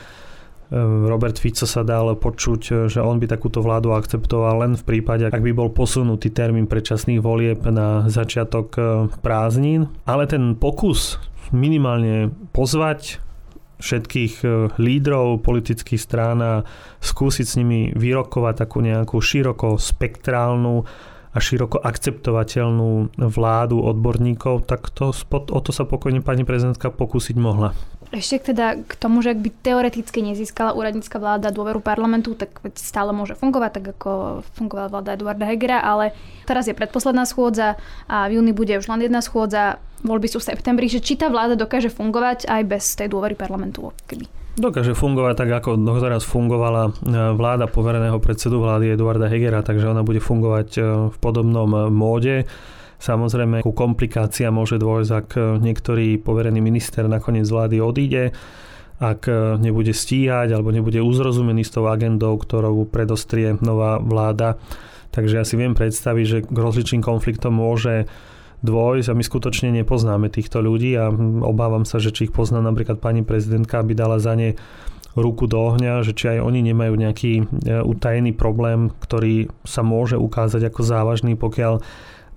Robert 0.70 1.34
Fico 1.34 1.66
sa 1.66 1.82
dal 1.82 2.14
počuť, 2.14 2.86
že 2.86 3.02
on 3.02 3.18
by 3.18 3.26
takúto 3.26 3.58
vládu 3.58 3.90
akceptoval 3.90 4.62
len 4.62 4.78
v 4.78 4.86
prípade, 4.86 5.26
ak 5.26 5.42
by 5.42 5.50
bol 5.50 5.66
posunutý 5.66 6.30
termín 6.30 6.70
predčasných 6.70 7.18
volieb 7.18 7.66
na 7.66 8.06
začiatok 8.06 8.78
prázdnin. 9.18 9.90
Ale 10.06 10.30
ten 10.30 10.54
pokus 10.54 11.18
minimálne 11.50 12.30
pozvať 12.54 13.18
všetkých 13.82 14.46
lídrov 14.78 15.42
politických 15.42 15.98
strán 15.98 16.38
a 16.38 16.62
skúsiť 17.02 17.46
s 17.50 17.58
nimi 17.58 17.90
vyrokovať 17.90 18.54
takú 18.62 18.78
nejakú 18.78 19.18
široko 19.18 19.74
spektrálnu 19.74 20.86
a 21.30 21.38
široko 21.38 21.78
akceptovateľnú 21.78 23.14
vládu 23.14 23.78
odborníkov, 23.78 24.66
tak 24.66 24.90
to, 24.90 25.14
o 25.30 25.60
to 25.62 25.70
sa 25.70 25.86
pokojne 25.86 26.26
pani 26.26 26.42
prezidentka 26.42 26.90
pokúsiť 26.90 27.36
mohla. 27.38 27.70
Ešte 28.10 28.50
teda 28.50 28.74
k 28.74 28.92
tomu, 28.98 29.22
že 29.22 29.30
ak 29.30 29.38
by 29.38 29.50
teoreticky 29.62 30.18
nezískala 30.18 30.74
úradnícka 30.74 31.22
vláda 31.22 31.54
dôveru 31.54 31.78
parlamentu, 31.78 32.34
tak 32.34 32.58
stále 32.74 33.14
môže 33.14 33.38
fungovať, 33.38 33.70
tak 33.78 33.84
ako 33.94 34.42
fungovala 34.58 34.90
vláda 34.90 35.14
Eduarda 35.14 35.46
Hegera, 35.46 35.78
ale 35.78 36.10
teraz 36.42 36.66
je 36.66 36.74
predposledná 36.74 37.22
schôdza 37.22 37.78
a 38.10 38.26
v 38.26 38.42
júni 38.42 38.50
bude 38.50 38.74
už 38.74 38.90
len 38.90 39.06
jedna 39.06 39.22
schôdza, 39.22 39.78
voľby 40.02 40.26
sú 40.26 40.42
v 40.42 40.50
septembri, 40.50 40.90
že 40.90 40.98
či 40.98 41.14
tá 41.14 41.30
vláda 41.30 41.54
dokáže 41.54 41.94
fungovať 41.94 42.50
aj 42.50 42.62
bez 42.66 42.82
tej 42.98 43.06
dôvery 43.14 43.38
parlamentu. 43.38 43.94
Keby. 44.10 44.39
Dokáže 44.58 44.98
fungovať 44.98 45.34
tak, 45.38 45.50
ako 45.62 45.78
doteraz 45.78 46.26
fungovala 46.26 46.90
e, 46.90 46.92
vláda 47.38 47.70
povereného 47.70 48.18
predsedu 48.18 48.58
vlády 48.58 48.98
Eduarda 48.98 49.30
Hegera, 49.30 49.62
takže 49.62 49.86
ona 49.86 50.02
bude 50.02 50.18
fungovať 50.18 50.68
e, 50.74 50.80
v 51.14 51.16
podobnom 51.22 51.70
e, 51.70 51.80
móde. 51.86 52.50
Samozrejme, 53.00 53.62
ku 53.62 53.70
komplikácia 53.70 54.50
môže 54.50 54.76
dôjsť, 54.76 55.10
ak 55.14 55.28
niektorý 55.64 56.20
poverený 56.20 56.60
minister 56.60 57.08
nakoniec 57.08 57.48
vlády 57.48 57.80
odíde, 57.80 58.36
ak 59.00 59.24
nebude 59.56 59.96
stíhať 59.96 60.52
alebo 60.52 60.68
nebude 60.68 61.00
uzrozumený 61.00 61.64
s 61.64 61.72
tou 61.72 61.88
agendou, 61.88 62.36
ktorou 62.36 62.84
predostrie 62.84 63.56
nová 63.64 63.96
vláda. 63.96 64.60
Takže 65.16 65.40
ja 65.40 65.44
si 65.48 65.56
viem 65.56 65.72
predstaviť, 65.72 66.24
že 66.28 66.38
k 66.44 66.52
rozličným 66.52 67.00
konfliktom 67.00 67.56
môže 67.56 68.04
dvojsť 68.60 69.08
a 69.08 69.16
my 69.16 69.24
skutočne 69.24 69.68
nepoznáme 69.82 70.28
týchto 70.28 70.60
ľudí 70.60 70.92
a 70.96 71.08
obávam 71.44 71.88
sa, 71.88 71.96
že 72.00 72.12
či 72.12 72.28
ich 72.28 72.32
pozná 72.34 72.60
napríklad 72.60 73.00
pani 73.00 73.24
prezidentka, 73.24 73.80
aby 73.80 73.96
dala 73.96 74.20
za 74.20 74.36
ne 74.36 74.56
ruku 75.18 75.50
do 75.50 75.58
ohňa, 75.58 76.06
že 76.06 76.14
či 76.14 76.36
aj 76.36 76.44
oni 76.44 76.60
nemajú 76.70 76.94
nejaký 76.94 77.32
e, 77.40 77.44
utajený 77.82 78.30
problém, 78.30 78.94
ktorý 79.02 79.50
sa 79.66 79.82
môže 79.82 80.14
ukázať 80.14 80.70
ako 80.70 80.80
závažný, 80.86 81.34
pokiaľ 81.34 81.82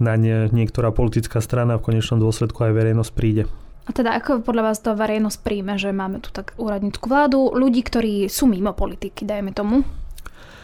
na 0.01 0.13
ne 0.17 0.49
niektorá 0.49 0.89
politická 0.89 1.37
strana 1.37 1.77
v 1.77 1.85
konečnom 1.93 2.17
dôsledku 2.17 2.65
aj 2.65 2.73
verejnosť 2.73 3.11
príde. 3.13 3.43
A 3.83 3.91
teda 3.91 4.15
ako 4.15 4.41
podľa 4.41 4.71
vás 4.71 4.79
to 4.79 4.95
verejnosť 4.95 5.39
príjme, 5.43 5.75
že 5.75 5.91
máme 5.91 6.23
tu 6.23 6.31
tak 6.31 6.55
úradnícku 6.55 7.03
vládu, 7.03 7.51
ľudí, 7.51 7.83
ktorí 7.83 8.31
sú 8.31 8.47
mimo 8.47 8.71
politiky, 8.71 9.27
dajme 9.27 9.51
tomu? 9.51 9.83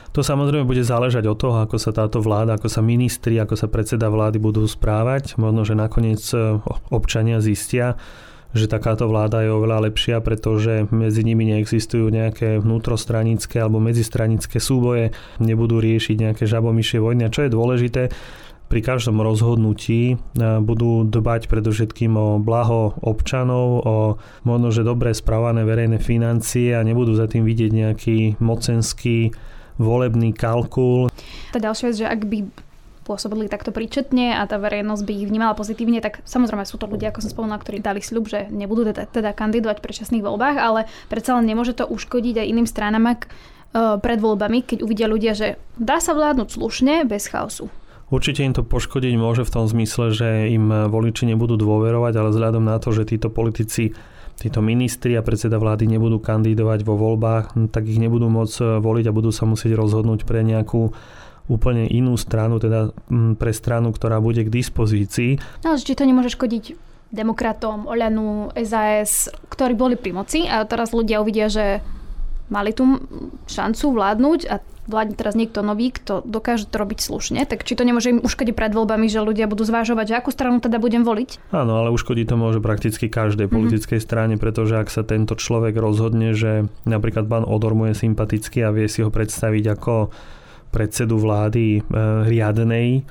To 0.09 0.25
samozrejme 0.25 0.65
bude 0.65 0.81
záležať 0.81 1.29
od 1.29 1.37
toho, 1.37 1.57
ako 1.61 1.77
sa 1.77 1.93
táto 1.93 2.17
vláda, 2.17 2.57
ako 2.57 2.65
sa 2.65 2.81
ministri, 2.81 3.37
ako 3.37 3.53
sa 3.53 3.69
predseda 3.69 4.09
vlády 4.09 4.41
budú 4.41 4.65
správať. 4.65 5.37
Možno, 5.37 5.61
že 5.61 5.77
nakoniec 5.77 6.21
e, 6.33 6.57
občania 6.89 7.37
zistia, 7.45 7.93
že 8.57 8.65
takáto 8.65 9.05
vláda 9.05 9.45
je 9.45 9.53
oveľa 9.53 9.85
lepšia, 9.85 10.17
pretože 10.25 10.89
medzi 10.89 11.21
nimi 11.21 11.45
neexistujú 11.53 12.09
nejaké 12.09 12.57
vnútrostranické 12.57 13.61
alebo 13.61 13.77
medzistranické 13.77 14.57
súboje, 14.57 15.13
nebudú 15.37 15.77
riešiť 15.77 16.17
nejaké 16.17 16.49
žabomyšie 16.49 16.97
vojny. 16.97 17.29
A 17.29 17.33
čo 17.33 17.45
je 17.45 17.53
dôležité, 17.53 18.09
pri 18.69 18.85
každom 18.85 19.21
rozhodnutí 19.21 20.13
e, 20.13 20.15
budú 20.61 21.05
dbať 21.05 21.49
predovšetkým 21.53 22.17
o 22.17 22.41
blaho 22.41 22.97
občanov, 23.01 23.67
o 23.85 23.97
možno, 24.41 24.73
že 24.73 24.81
dobre 24.81 25.13
správané 25.13 25.65
verejné 25.65 26.01
financie 26.01 26.73
a 26.73 26.81
nebudú 26.81 27.13
za 27.13 27.29
tým 27.29 27.45
vidieť 27.45 27.71
nejaký 27.73 28.17
mocenský 28.41 29.33
volebný 29.79 30.35
kalkul. 30.35 31.09
Tá 31.55 31.57
ďalšia 31.57 31.85
vec, 31.89 31.95
že 31.97 32.05
ak 32.05 32.21
by 32.27 32.39
pôsobili 33.09 33.49
takto 33.49 33.73
príčetne 33.73 34.37
a 34.37 34.45
tá 34.45 34.61
verejnosť 34.61 35.01
by 35.01 35.13
ich 35.17 35.25
vnímala 35.25 35.57
pozitívne, 35.57 35.97
tak 35.97 36.21
samozrejme 36.29 36.61
sú 36.69 36.77
to 36.77 36.85
ľudia, 36.85 37.09
ako 37.09 37.25
som 37.25 37.33
spomenula, 37.33 37.57
ktorí 37.57 37.81
dali 37.81 38.05
sľub, 38.05 38.29
že 38.29 38.45
nebudú 38.53 38.85
teda, 38.93 39.09
teda 39.09 39.33
kandidovať 39.33 39.81
v 39.81 39.85
predčasných 39.89 40.21
voľbách, 40.21 40.57
ale 40.61 40.85
predsa 41.09 41.33
len 41.33 41.49
nemôže 41.49 41.73
to 41.73 41.89
uškodiť 41.89 42.45
aj 42.45 42.49
iným 42.53 42.69
stranám, 42.69 43.17
ak 43.17 43.21
e, 43.25 43.27
pred 43.97 44.21
voľbami, 44.21 44.61
keď 44.61 44.85
uvidia 44.85 45.09
ľudia, 45.09 45.33
že 45.33 45.57
dá 45.73 45.97
sa 45.97 46.13
vládnuť 46.13 46.53
slušne 46.53 47.09
bez 47.09 47.25
chaosu. 47.33 47.73
Určite 48.13 48.45
im 48.45 48.53
to 48.53 48.61
poškodiť 48.61 49.13
môže 49.17 49.41
v 49.41 49.53
tom 49.53 49.65
zmysle, 49.65 50.13
že 50.13 50.53
im 50.53 50.69
voliči 50.69 51.29
nebudú 51.29 51.57
dôverovať, 51.57 52.13
ale 52.13 52.29
vzhľadom 52.33 52.65
na 52.65 52.77
to, 52.81 52.93
že 52.93 53.09
títo 53.09 53.33
politici 53.33 53.93
títo 54.39 54.63
ministri 54.63 55.19
a 55.19 55.25
predseda 55.25 55.59
vlády 55.59 55.85
nebudú 55.85 56.23
kandidovať 56.23 56.87
vo 56.87 56.95
voľbách, 56.95 57.69
tak 57.75 57.91
ich 57.91 57.99
nebudú 57.99 58.31
môcť 58.31 58.55
e, 58.59 58.65
voliť 58.79 59.05
a 59.11 59.15
budú 59.15 59.35
sa 59.35 59.43
musieť 59.43 59.75
rozhodnúť 59.75 60.23
pre 60.23 60.41
nejakú 60.47 60.95
úplne 61.49 61.89
inú 61.89 62.13
stranu, 62.15 62.61
teda 62.61 62.93
pre 63.35 63.51
stranu, 63.51 63.89
ktorá 63.89 64.21
bude 64.21 64.45
k 64.45 64.53
dispozícii. 64.53 65.41
No, 65.65 65.75
či 65.75 65.97
to 65.97 66.05
nemôže 66.05 66.37
škodiť 66.37 66.77
demokratom, 67.09 67.89
Oľanu, 67.89 68.53
SAS, 68.53 69.33
ktorí 69.49 69.73
boli 69.73 69.97
pri 69.97 70.13
moci 70.13 70.45
a 70.45 70.61
teraz 70.69 70.93
ľudia 70.93 71.25
uvidia, 71.25 71.49
že 71.49 71.81
mali 72.53 72.69
tu 72.69 72.85
šancu 73.49 73.85
vládnuť 73.97 74.39
a 74.45 74.61
vládne 74.89 75.15
teraz 75.15 75.37
niekto 75.37 75.61
nový, 75.61 75.93
kto 75.93 76.25
dokáže 76.25 76.65
to 76.65 76.81
robiť 76.81 76.99
slušne, 76.99 77.39
tak 77.45 77.63
či 77.63 77.77
to 77.77 77.85
nemôže 77.85 78.09
im 78.09 78.19
uškodiť 78.19 78.57
pred 78.57 78.73
voľbami, 78.73 79.05
že 79.05 79.21
ľudia 79.21 79.45
budú 79.45 79.63
zvážovať, 79.63 80.05
že 80.09 80.17
akú 80.17 80.33
stranu 80.33 80.57
teda 80.57 80.81
budem 80.81 81.05
voliť? 81.05 81.53
Áno, 81.53 81.79
ale 81.79 81.93
uškodiť 81.93 82.25
to 82.25 82.35
môže 82.35 82.59
prakticky 82.59 83.07
každej 83.07 83.45
mm-hmm. 83.47 83.55
politickej 83.55 83.99
strane, 84.01 84.35
pretože 84.41 84.81
ak 84.81 84.89
sa 84.89 85.05
tento 85.05 85.37
človek 85.37 85.77
rozhodne, 85.77 86.33
že 86.33 86.65
napríklad 86.89 87.29
pán 87.29 87.45
Odor 87.45 87.77
mu 87.77 87.87
je 87.87 87.95
sympatický 87.95 88.65
a 88.65 88.73
vie 88.73 88.89
si 88.89 89.05
ho 89.05 89.13
predstaviť 89.13 89.65
ako 89.77 90.09
predsedu 90.73 91.21
vlády 91.21 91.79
e, 91.79 91.81
riadnej, 92.29 93.05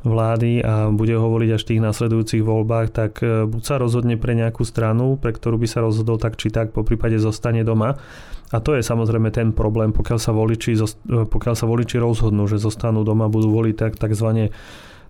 vlády 0.00 0.64
a 0.64 0.88
bude 0.88 1.12
ho 1.12 1.28
voliť 1.28 1.50
až 1.52 1.62
v 1.66 1.70
tých 1.74 1.84
nasledujúcich 1.84 2.42
voľbách, 2.42 2.88
tak 2.88 3.20
e, 3.20 3.44
buď 3.44 3.62
sa 3.62 3.76
rozhodne 3.76 4.16
pre 4.16 4.32
nejakú 4.32 4.64
stranu, 4.64 5.20
pre 5.20 5.36
ktorú 5.36 5.60
by 5.60 5.68
sa 5.68 5.84
rozhodol 5.84 6.16
tak 6.16 6.40
či 6.40 6.48
tak, 6.48 6.72
po 6.72 6.86
prípade 6.86 7.20
zostane 7.20 7.60
doma 7.66 8.00
a 8.50 8.58
to 8.58 8.74
je 8.74 8.82
samozrejme 8.82 9.30
ten 9.30 9.54
problém, 9.54 9.94
pokiaľ 9.94 10.18
sa 10.18 10.34
voliči, 10.34 10.74
pokiaľ 11.06 11.54
sa 11.54 11.66
voliči 11.70 12.02
rozhodnú, 12.02 12.50
že 12.50 12.58
zostanú 12.58 13.06
doma, 13.06 13.30
budú 13.30 13.54
voliť 13.54 13.74
tak, 13.78 13.92
takzvané 13.94 14.50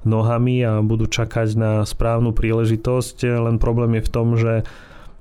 nohami 0.04 0.60
a 0.64 0.80
budú 0.84 1.08
čakať 1.08 1.48
na 1.56 1.72
správnu 1.84 2.36
príležitosť. 2.36 3.40
Len 3.40 3.56
problém 3.56 4.00
je 4.00 4.02
v 4.04 4.12
tom, 4.12 4.28
že 4.36 4.64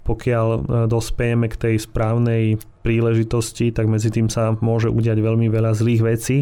pokiaľ 0.07 0.47
e, 0.47 0.59
dospejeme 0.87 1.47
k 1.51 1.59
tej 1.59 1.75
správnej 1.83 2.57
príležitosti, 2.81 3.69
tak 3.69 3.91
medzi 3.91 4.09
tým 4.09 4.31
sa 4.31 4.55
môže 4.57 4.89
udiať 4.89 5.19
veľmi 5.19 5.51
veľa 5.51 5.71
zlých 5.75 6.01
vecí. 6.01 6.37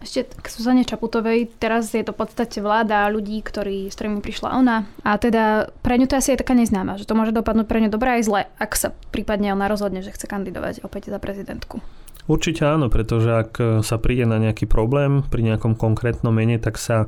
Ešte 0.00 0.32
k 0.32 0.46
Suzane 0.48 0.88
Čaputovej, 0.88 1.52
teraz 1.60 1.92
je 1.92 2.00
to 2.00 2.16
v 2.16 2.24
podstate 2.24 2.64
vláda 2.64 3.04
ľudí, 3.12 3.44
ktorí, 3.44 3.92
s 3.92 4.00
ktorými 4.00 4.24
prišla 4.24 4.56
ona. 4.56 4.88
A 5.04 5.20
teda 5.20 5.68
pre 5.84 6.00
ňu 6.00 6.08
to 6.08 6.16
asi 6.16 6.32
je 6.32 6.40
taká 6.40 6.56
neznáma, 6.56 6.96
že 6.96 7.04
to 7.04 7.12
môže 7.12 7.36
dopadnúť 7.36 7.68
pre 7.68 7.84
ňu 7.84 7.92
dobré 7.92 8.16
aj 8.16 8.22
zle, 8.24 8.40
ak 8.56 8.72
sa 8.80 8.96
prípadne 9.12 9.52
ona 9.52 9.68
rozhodne, 9.68 10.00
že 10.00 10.16
chce 10.16 10.24
kandidovať 10.24 10.80
opäť 10.88 11.12
za 11.12 11.20
prezidentku. 11.20 11.84
Určite 12.24 12.64
áno, 12.64 12.88
pretože 12.88 13.28
ak 13.28 13.84
sa 13.84 13.96
príde 14.00 14.24
na 14.24 14.40
nejaký 14.40 14.64
problém 14.64 15.20
pri 15.28 15.44
nejakom 15.44 15.76
konkrétnom 15.76 16.32
mene, 16.32 16.56
tak 16.56 16.80
sa 16.80 17.04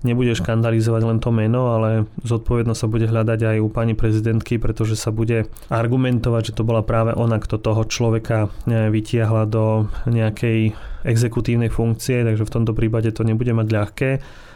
nebude 0.00 0.32
škandalizovať 0.32 1.02
len 1.04 1.18
to 1.20 1.30
meno, 1.32 1.76
ale 1.76 2.08
zodpovednosť 2.24 2.80
sa 2.80 2.88
bude 2.88 3.06
hľadať 3.08 3.40
aj 3.44 3.56
u 3.60 3.68
pani 3.68 3.92
prezidentky, 3.92 4.56
pretože 4.56 4.96
sa 4.96 5.12
bude 5.12 5.48
argumentovať, 5.68 6.52
že 6.52 6.56
to 6.56 6.62
bola 6.64 6.80
práve 6.80 7.12
ona, 7.12 7.36
kto 7.36 7.60
toho 7.60 7.84
človeka 7.84 8.48
e, 8.64 8.88
vytiahla 8.88 9.44
do 9.44 9.88
nejakej 10.08 10.72
exekutívnej 11.04 11.68
funkcie, 11.68 12.24
takže 12.24 12.44
v 12.44 12.54
tomto 12.60 12.72
prípade 12.72 13.12
to 13.12 13.24
nebude 13.24 13.52
mať 13.52 13.68
ľahké. 13.68 14.10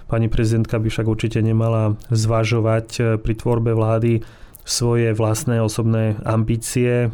Pani 0.04 0.28
prezidentka 0.28 0.76
by 0.76 0.88
však 0.92 1.06
určite 1.08 1.40
nemala 1.40 1.96
zvažovať 2.08 2.88
e, 2.96 3.02
pri 3.20 3.34
tvorbe 3.36 3.72
vlády 3.76 4.43
svoje 4.64 5.12
vlastné 5.12 5.60
osobné 5.60 6.16
ambície, 6.24 7.12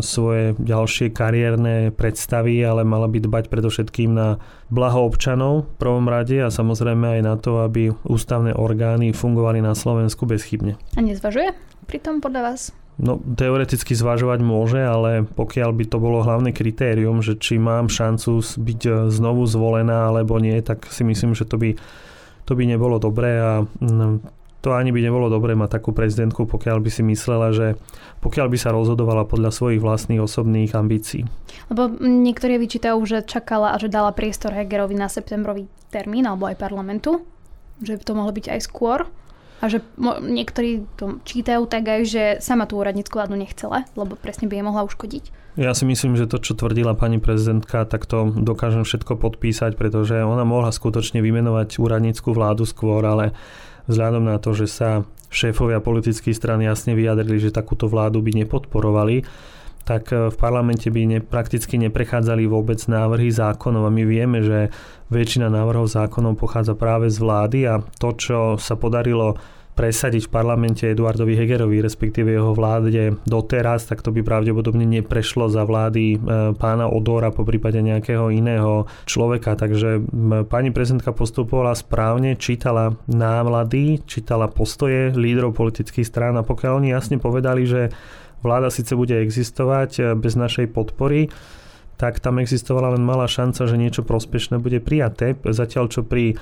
svoje 0.00 0.54
ďalšie 0.54 1.10
kariérne 1.10 1.90
predstavy, 1.90 2.62
ale 2.62 2.86
mala 2.86 3.10
by 3.10 3.18
dbať 3.18 3.50
predovšetkým 3.50 4.14
na 4.14 4.38
blaho 4.70 5.10
občanov 5.10 5.66
v 5.66 5.76
prvom 5.82 6.06
rade 6.06 6.38
a 6.38 6.48
samozrejme 6.48 7.18
aj 7.18 7.20
na 7.26 7.34
to, 7.34 7.66
aby 7.66 7.90
ústavné 8.06 8.54
orgány 8.54 9.10
fungovali 9.10 9.58
na 9.58 9.74
Slovensku 9.74 10.30
bezchybne. 10.30 10.78
A 10.94 11.02
nezvažuje 11.02 11.50
pritom 11.90 12.22
podľa 12.22 12.54
vás? 12.54 12.62
No, 13.02 13.18
teoreticky 13.18 13.98
zvažovať 13.98 14.44
môže, 14.44 14.78
ale 14.78 15.26
pokiaľ 15.26 15.74
by 15.74 15.84
to 15.90 15.98
bolo 15.98 16.22
hlavné 16.22 16.54
kritérium, 16.54 17.18
že 17.18 17.34
či 17.34 17.58
mám 17.58 17.90
šancu 17.90 18.38
byť 18.38 19.10
znovu 19.10 19.42
zvolená 19.48 20.12
alebo 20.12 20.38
nie, 20.38 20.54
tak 20.62 20.86
si 20.86 21.02
myslím, 21.02 21.34
že 21.34 21.48
to 21.48 21.58
by, 21.58 21.74
to 22.46 22.52
by 22.54 22.62
nebolo 22.62 23.02
dobré 23.02 23.42
a 23.42 23.52
to 24.62 24.70
ani 24.70 24.94
by 24.94 25.02
nebolo 25.02 25.26
dobré 25.26 25.58
mať 25.58 25.82
takú 25.82 25.90
prezidentku, 25.90 26.46
pokiaľ 26.46 26.78
by 26.78 26.90
si 26.90 27.02
myslela, 27.02 27.50
že 27.50 27.74
pokiaľ 28.22 28.46
by 28.46 28.58
sa 28.62 28.70
rozhodovala 28.70 29.26
podľa 29.26 29.50
svojich 29.50 29.82
vlastných 29.82 30.22
osobných 30.22 30.72
ambícií. 30.78 31.26
Lebo 31.66 31.90
niektorí 31.98 32.62
vyčítajú, 32.62 32.96
že 33.02 33.26
čakala 33.26 33.74
a 33.74 33.76
že 33.82 33.90
dala 33.90 34.14
priestor 34.14 34.54
Hegerovi 34.54 34.94
na 34.94 35.10
septembrový 35.10 35.66
termín 35.90 36.30
alebo 36.30 36.46
aj 36.46 36.62
parlamentu, 36.62 37.26
že 37.82 37.98
by 37.98 38.02
to 38.06 38.14
mohlo 38.14 38.30
byť 38.30 38.46
aj 38.54 38.60
skôr. 38.62 39.10
A 39.62 39.70
že 39.70 39.78
niektorí 40.26 40.82
to 40.98 41.22
čítajú 41.22 41.70
tak 41.70 41.86
aj, 41.86 42.00
že 42.02 42.22
sama 42.42 42.66
tú 42.66 42.82
úradnícku 42.82 43.14
vládu 43.14 43.38
nechcela, 43.38 43.86
lebo 43.94 44.18
presne 44.18 44.50
by 44.50 44.58
jej 44.58 44.66
mohla 44.66 44.82
uškodiť. 44.82 45.24
Ja 45.54 45.70
si 45.70 45.86
myslím, 45.86 46.18
že 46.18 46.26
to, 46.26 46.42
čo 46.42 46.58
tvrdila 46.58 46.98
pani 46.98 47.22
prezidentka, 47.22 47.86
tak 47.86 48.10
to 48.10 48.32
dokážem 48.32 48.82
všetko 48.82 49.20
podpísať, 49.20 49.78
pretože 49.78 50.18
ona 50.18 50.42
mohla 50.42 50.74
skutočne 50.74 51.22
vymenovať 51.22 51.78
úradnícku 51.78 52.34
vládu 52.34 52.66
skôr, 52.66 53.06
ale 53.06 53.38
vzhľadom 53.86 54.28
na 54.28 54.36
to, 54.38 54.54
že 54.54 54.66
sa 54.70 55.02
šéfovia 55.32 55.80
politických 55.80 56.36
stran 56.36 56.60
jasne 56.60 56.92
vyjadrili, 56.92 57.40
že 57.40 57.56
takúto 57.56 57.88
vládu 57.88 58.20
by 58.20 58.44
nepodporovali, 58.44 59.24
tak 59.82 60.12
e, 60.12 60.30
v 60.30 60.36
parlamente 60.36 60.92
by 60.92 61.02
ne, 61.08 61.18
prakticky 61.24 61.80
neprechádzali 61.80 62.46
vôbec 62.46 62.78
návrhy 62.86 63.32
zákonov. 63.32 63.88
A 63.88 63.94
my 63.94 64.04
vieme, 64.04 64.44
že 64.44 64.70
väčšina 65.10 65.48
návrhov 65.50 65.90
zákonov 65.90 66.38
pochádza 66.38 66.76
práve 66.76 67.10
z 67.10 67.18
vlády 67.18 67.58
a 67.66 67.80
to, 67.98 68.14
čo 68.14 68.38
sa 68.60 68.76
podarilo 68.78 69.40
presadiť 69.72 70.28
v 70.28 70.32
parlamente 70.32 70.84
Eduardovi 70.84 71.32
Hegerovi, 71.32 71.80
respektíve 71.80 72.28
jeho 72.28 72.52
vláde 72.52 73.16
doteraz, 73.24 73.88
tak 73.88 74.04
to 74.04 74.12
by 74.12 74.20
pravdepodobne 74.20 74.84
neprešlo 74.84 75.48
za 75.48 75.64
vlády 75.64 76.04
e, 76.12 76.16
pána 76.60 76.92
Odora 76.92 77.32
po 77.32 77.48
prípade 77.48 77.80
nejakého 77.80 78.28
iného 78.28 78.84
človeka. 79.08 79.56
Takže 79.56 80.04
pani 80.52 80.70
prezidentka 80.76 81.16
postupovala 81.16 81.72
správne, 81.72 82.36
čítala 82.36 83.00
námlady, 83.08 84.04
čítala 84.04 84.52
postoje 84.52 85.16
lídrov 85.16 85.56
politických 85.56 86.04
strán 86.04 86.36
a 86.36 86.44
pokiaľ 86.44 86.84
oni 86.84 86.88
jasne 86.92 87.16
povedali, 87.16 87.64
že 87.64 87.88
vláda 88.44 88.68
síce 88.68 88.92
bude 88.92 89.16
existovať 89.16 89.90
e, 89.96 90.02
bez 90.20 90.36
našej 90.36 90.68
podpory, 90.68 91.32
tak 91.96 92.18
tam 92.18 92.42
existovala 92.42 92.98
len 92.98 93.06
malá 93.06 93.30
šanca, 93.30 93.64
že 93.64 93.78
niečo 93.78 94.02
prospešné 94.02 94.58
bude 94.58 94.82
prijaté. 94.82 95.38
Zatiaľ 95.38 95.86
čo 95.86 96.02
pri 96.02 96.34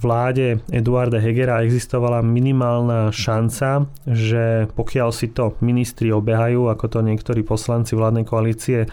vláde 0.00 0.60
Eduarda 0.68 1.18
Hegera 1.22 1.62
existovala 1.62 2.20
minimálna 2.20 3.14
šanca, 3.14 3.88
že 4.08 4.68
pokiaľ 4.74 5.08
si 5.14 5.30
to 5.30 5.54
ministri 5.64 6.10
obehajú, 6.10 6.68
ako 6.68 6.86
to 6.90 6.98
niektorí 7.00 7.46
poslanci 7.46 7.94
vládnej 7.94 8.26
koalície 8.26 8.90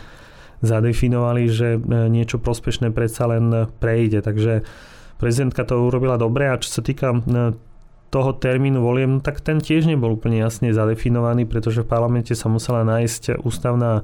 zadefinovali, 0.61 1.43
že 1.49 1.75
e, 1.75 1.79
niečo 2.07 2.37
prospešné 2.37 2.93
predsa 2.93 3.25
len 3.27 3.71
prejde. 3.81 4.21
Takže 4.21 4.61
prezidentka 5.17 5.65
to 5.65 5.81
urobila 5.81 6.21
dobre 6.21 6.47
a 6.47 6.61
čo 6.61 6.69
sa 6.69 6.81
týka 6.85 7.17
e, 7.17 7.19
toho 8.11 8.31
termínu 8.35 8.83
voliem, 8.83 9.23
tak 9.23 9.39
ten 9.39 9.63
tiež 9.63 9.87
nebol 9.87 10.19
úplne 10.19 10.37
jasne 10.37 10.75
zadefinovaný, 10.75 11.47
pretože 11.47 11.81
v 11.81 11.89
parlamente 11.89 12.35
sa 12.35 12.51
musela 12.51 12.83
nájsť 12.83 13.39
ústavná 13.41 14.03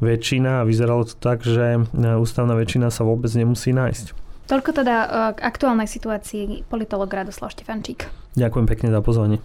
väčšina 0.00 0.64
a 0.64 0.66
vyzeralo 0.66 1.04
to 1.06 1.14
tak, 1.20 1.44
že 1.44 1.86
ústavná 1.94 2.56
väčšina 2.56 2.88
sa 2.88 3.04
vôbec 3.04 3.30
nemusí 3.36 3.70
nájsť. 3.70 4.23
Toľko 4.44 4.70
teda 4.76 4.96
k 5.32 5.38
aktuálnej 5.40 5.88
situácii 5.88 6.68
politolog 6.68 7.08
Radoslav 7.08 7.48
Štefančík. 7.48 8.04
Ďakujem 8.36 8.66
pekne 8.68 8.88
za 8.92 9.00
pozvanie. 9.00 9.40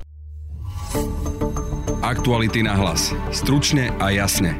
Aktuality 2.03 2.67
na 2.67 2.75
hlas. 2.75 3.15
Stručne 3.31 3.95
a 4.03 4.11
jasne. 4.11 4.59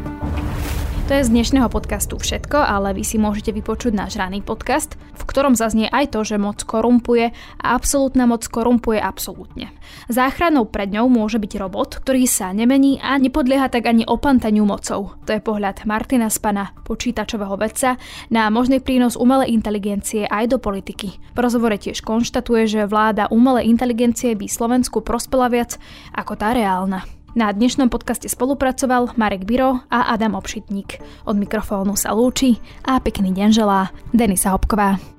To 1.11 1.17
je 1.17 1.25
z 1.25 1.33
dnešného 1.33 1.67
podcastu 1.67 2.15
všetko, 2.21 2.55
ale 2.55 2.95
vy 2.95 3.03
si 3.03 3.17
môžete 3.19 3.51
vypočuť 3.51 3.91
náš 3.97 4.15
ranný 4.15 4.39
podcast, 4.45 4.95
ktorom 5.29 5.53
zaznie 5.53 5.85
aj 5.93 6.17
to, 6.17 6.25
že 6.25 6.41
moc 6.41 6.65
korumpuje 6.65 7.29
a 7.61 7.77
absolútna 7.77 8.25
moc 8.25 8.41
korumpuje 8.49 8.97
absolútne. 8.97 9.69
Záchranou 10.09 10.65
pred 10.65 10.89
ňou 10.89 11.05
môže 11.05 11.37
byť 11.37 11.53
robot, 11.61 12.01
ktorý 12.01 12.25
sa 12.25 12.49
nemení 12.49 12.97
a 12.97 13.21
nepodlieha 13.21 13.69
tak 13.69 13.85
ani 13.85 14.09
opantaniu 14.09 14.65
mocou. 14.65 15.13
To 15.23 15.29
je 15.29 15.37
pohľad 15.37 15.85
Martina 15.85 16.33
Spana, 16.33 16.73
počítačového 16.81 17.53
vedca, 17.61 18.01
na 18.33 18.49
možný 18.49 18.81
prínos 18.81 19.13
umelej 19.13 19.53
inteligencie 19.53 20.25
aj 20.25 20.49
do 20.49 20.57
politiky. 20.57 21.21
V 21.37 21.37
rozhovore 21.37 21.77
tiež 21.77 22.01
konštatuje, 22.01 22.65
že 22.65 22.89
vláda 22.89 23.29
umelej 23.29 23.69
inteligencie 23.69 24.33
by 24.33 24.49
Slovensku 24.49 25.05
prospela 25.05 25.45
viac 25.53 25.77
ako 26.17 26.33
tá 26.33 26.57
reálna. 26.57 27.05
Na 27.37 27.53
dnešnom 27.53 27.93
podcaste 27.93 28.25
spolupracoval 28.25 29.13
Marek 29.13 29.45
Biro 29.45 29.85
a 29.93 30.09
Adam 30.09 30.33
Obšitník. 30.33 30.97
Od 31.29 31.37
mikrofónu 31.37 31.93
sa 31.93 32.17
lúči 32.17 32.57
a 32.81 32.97
pekný 32.97 33.29
deň 33.29 33.49
želá 33.53 33.93
Denisa 34.09 34.49
Hopková. 34.49 35.18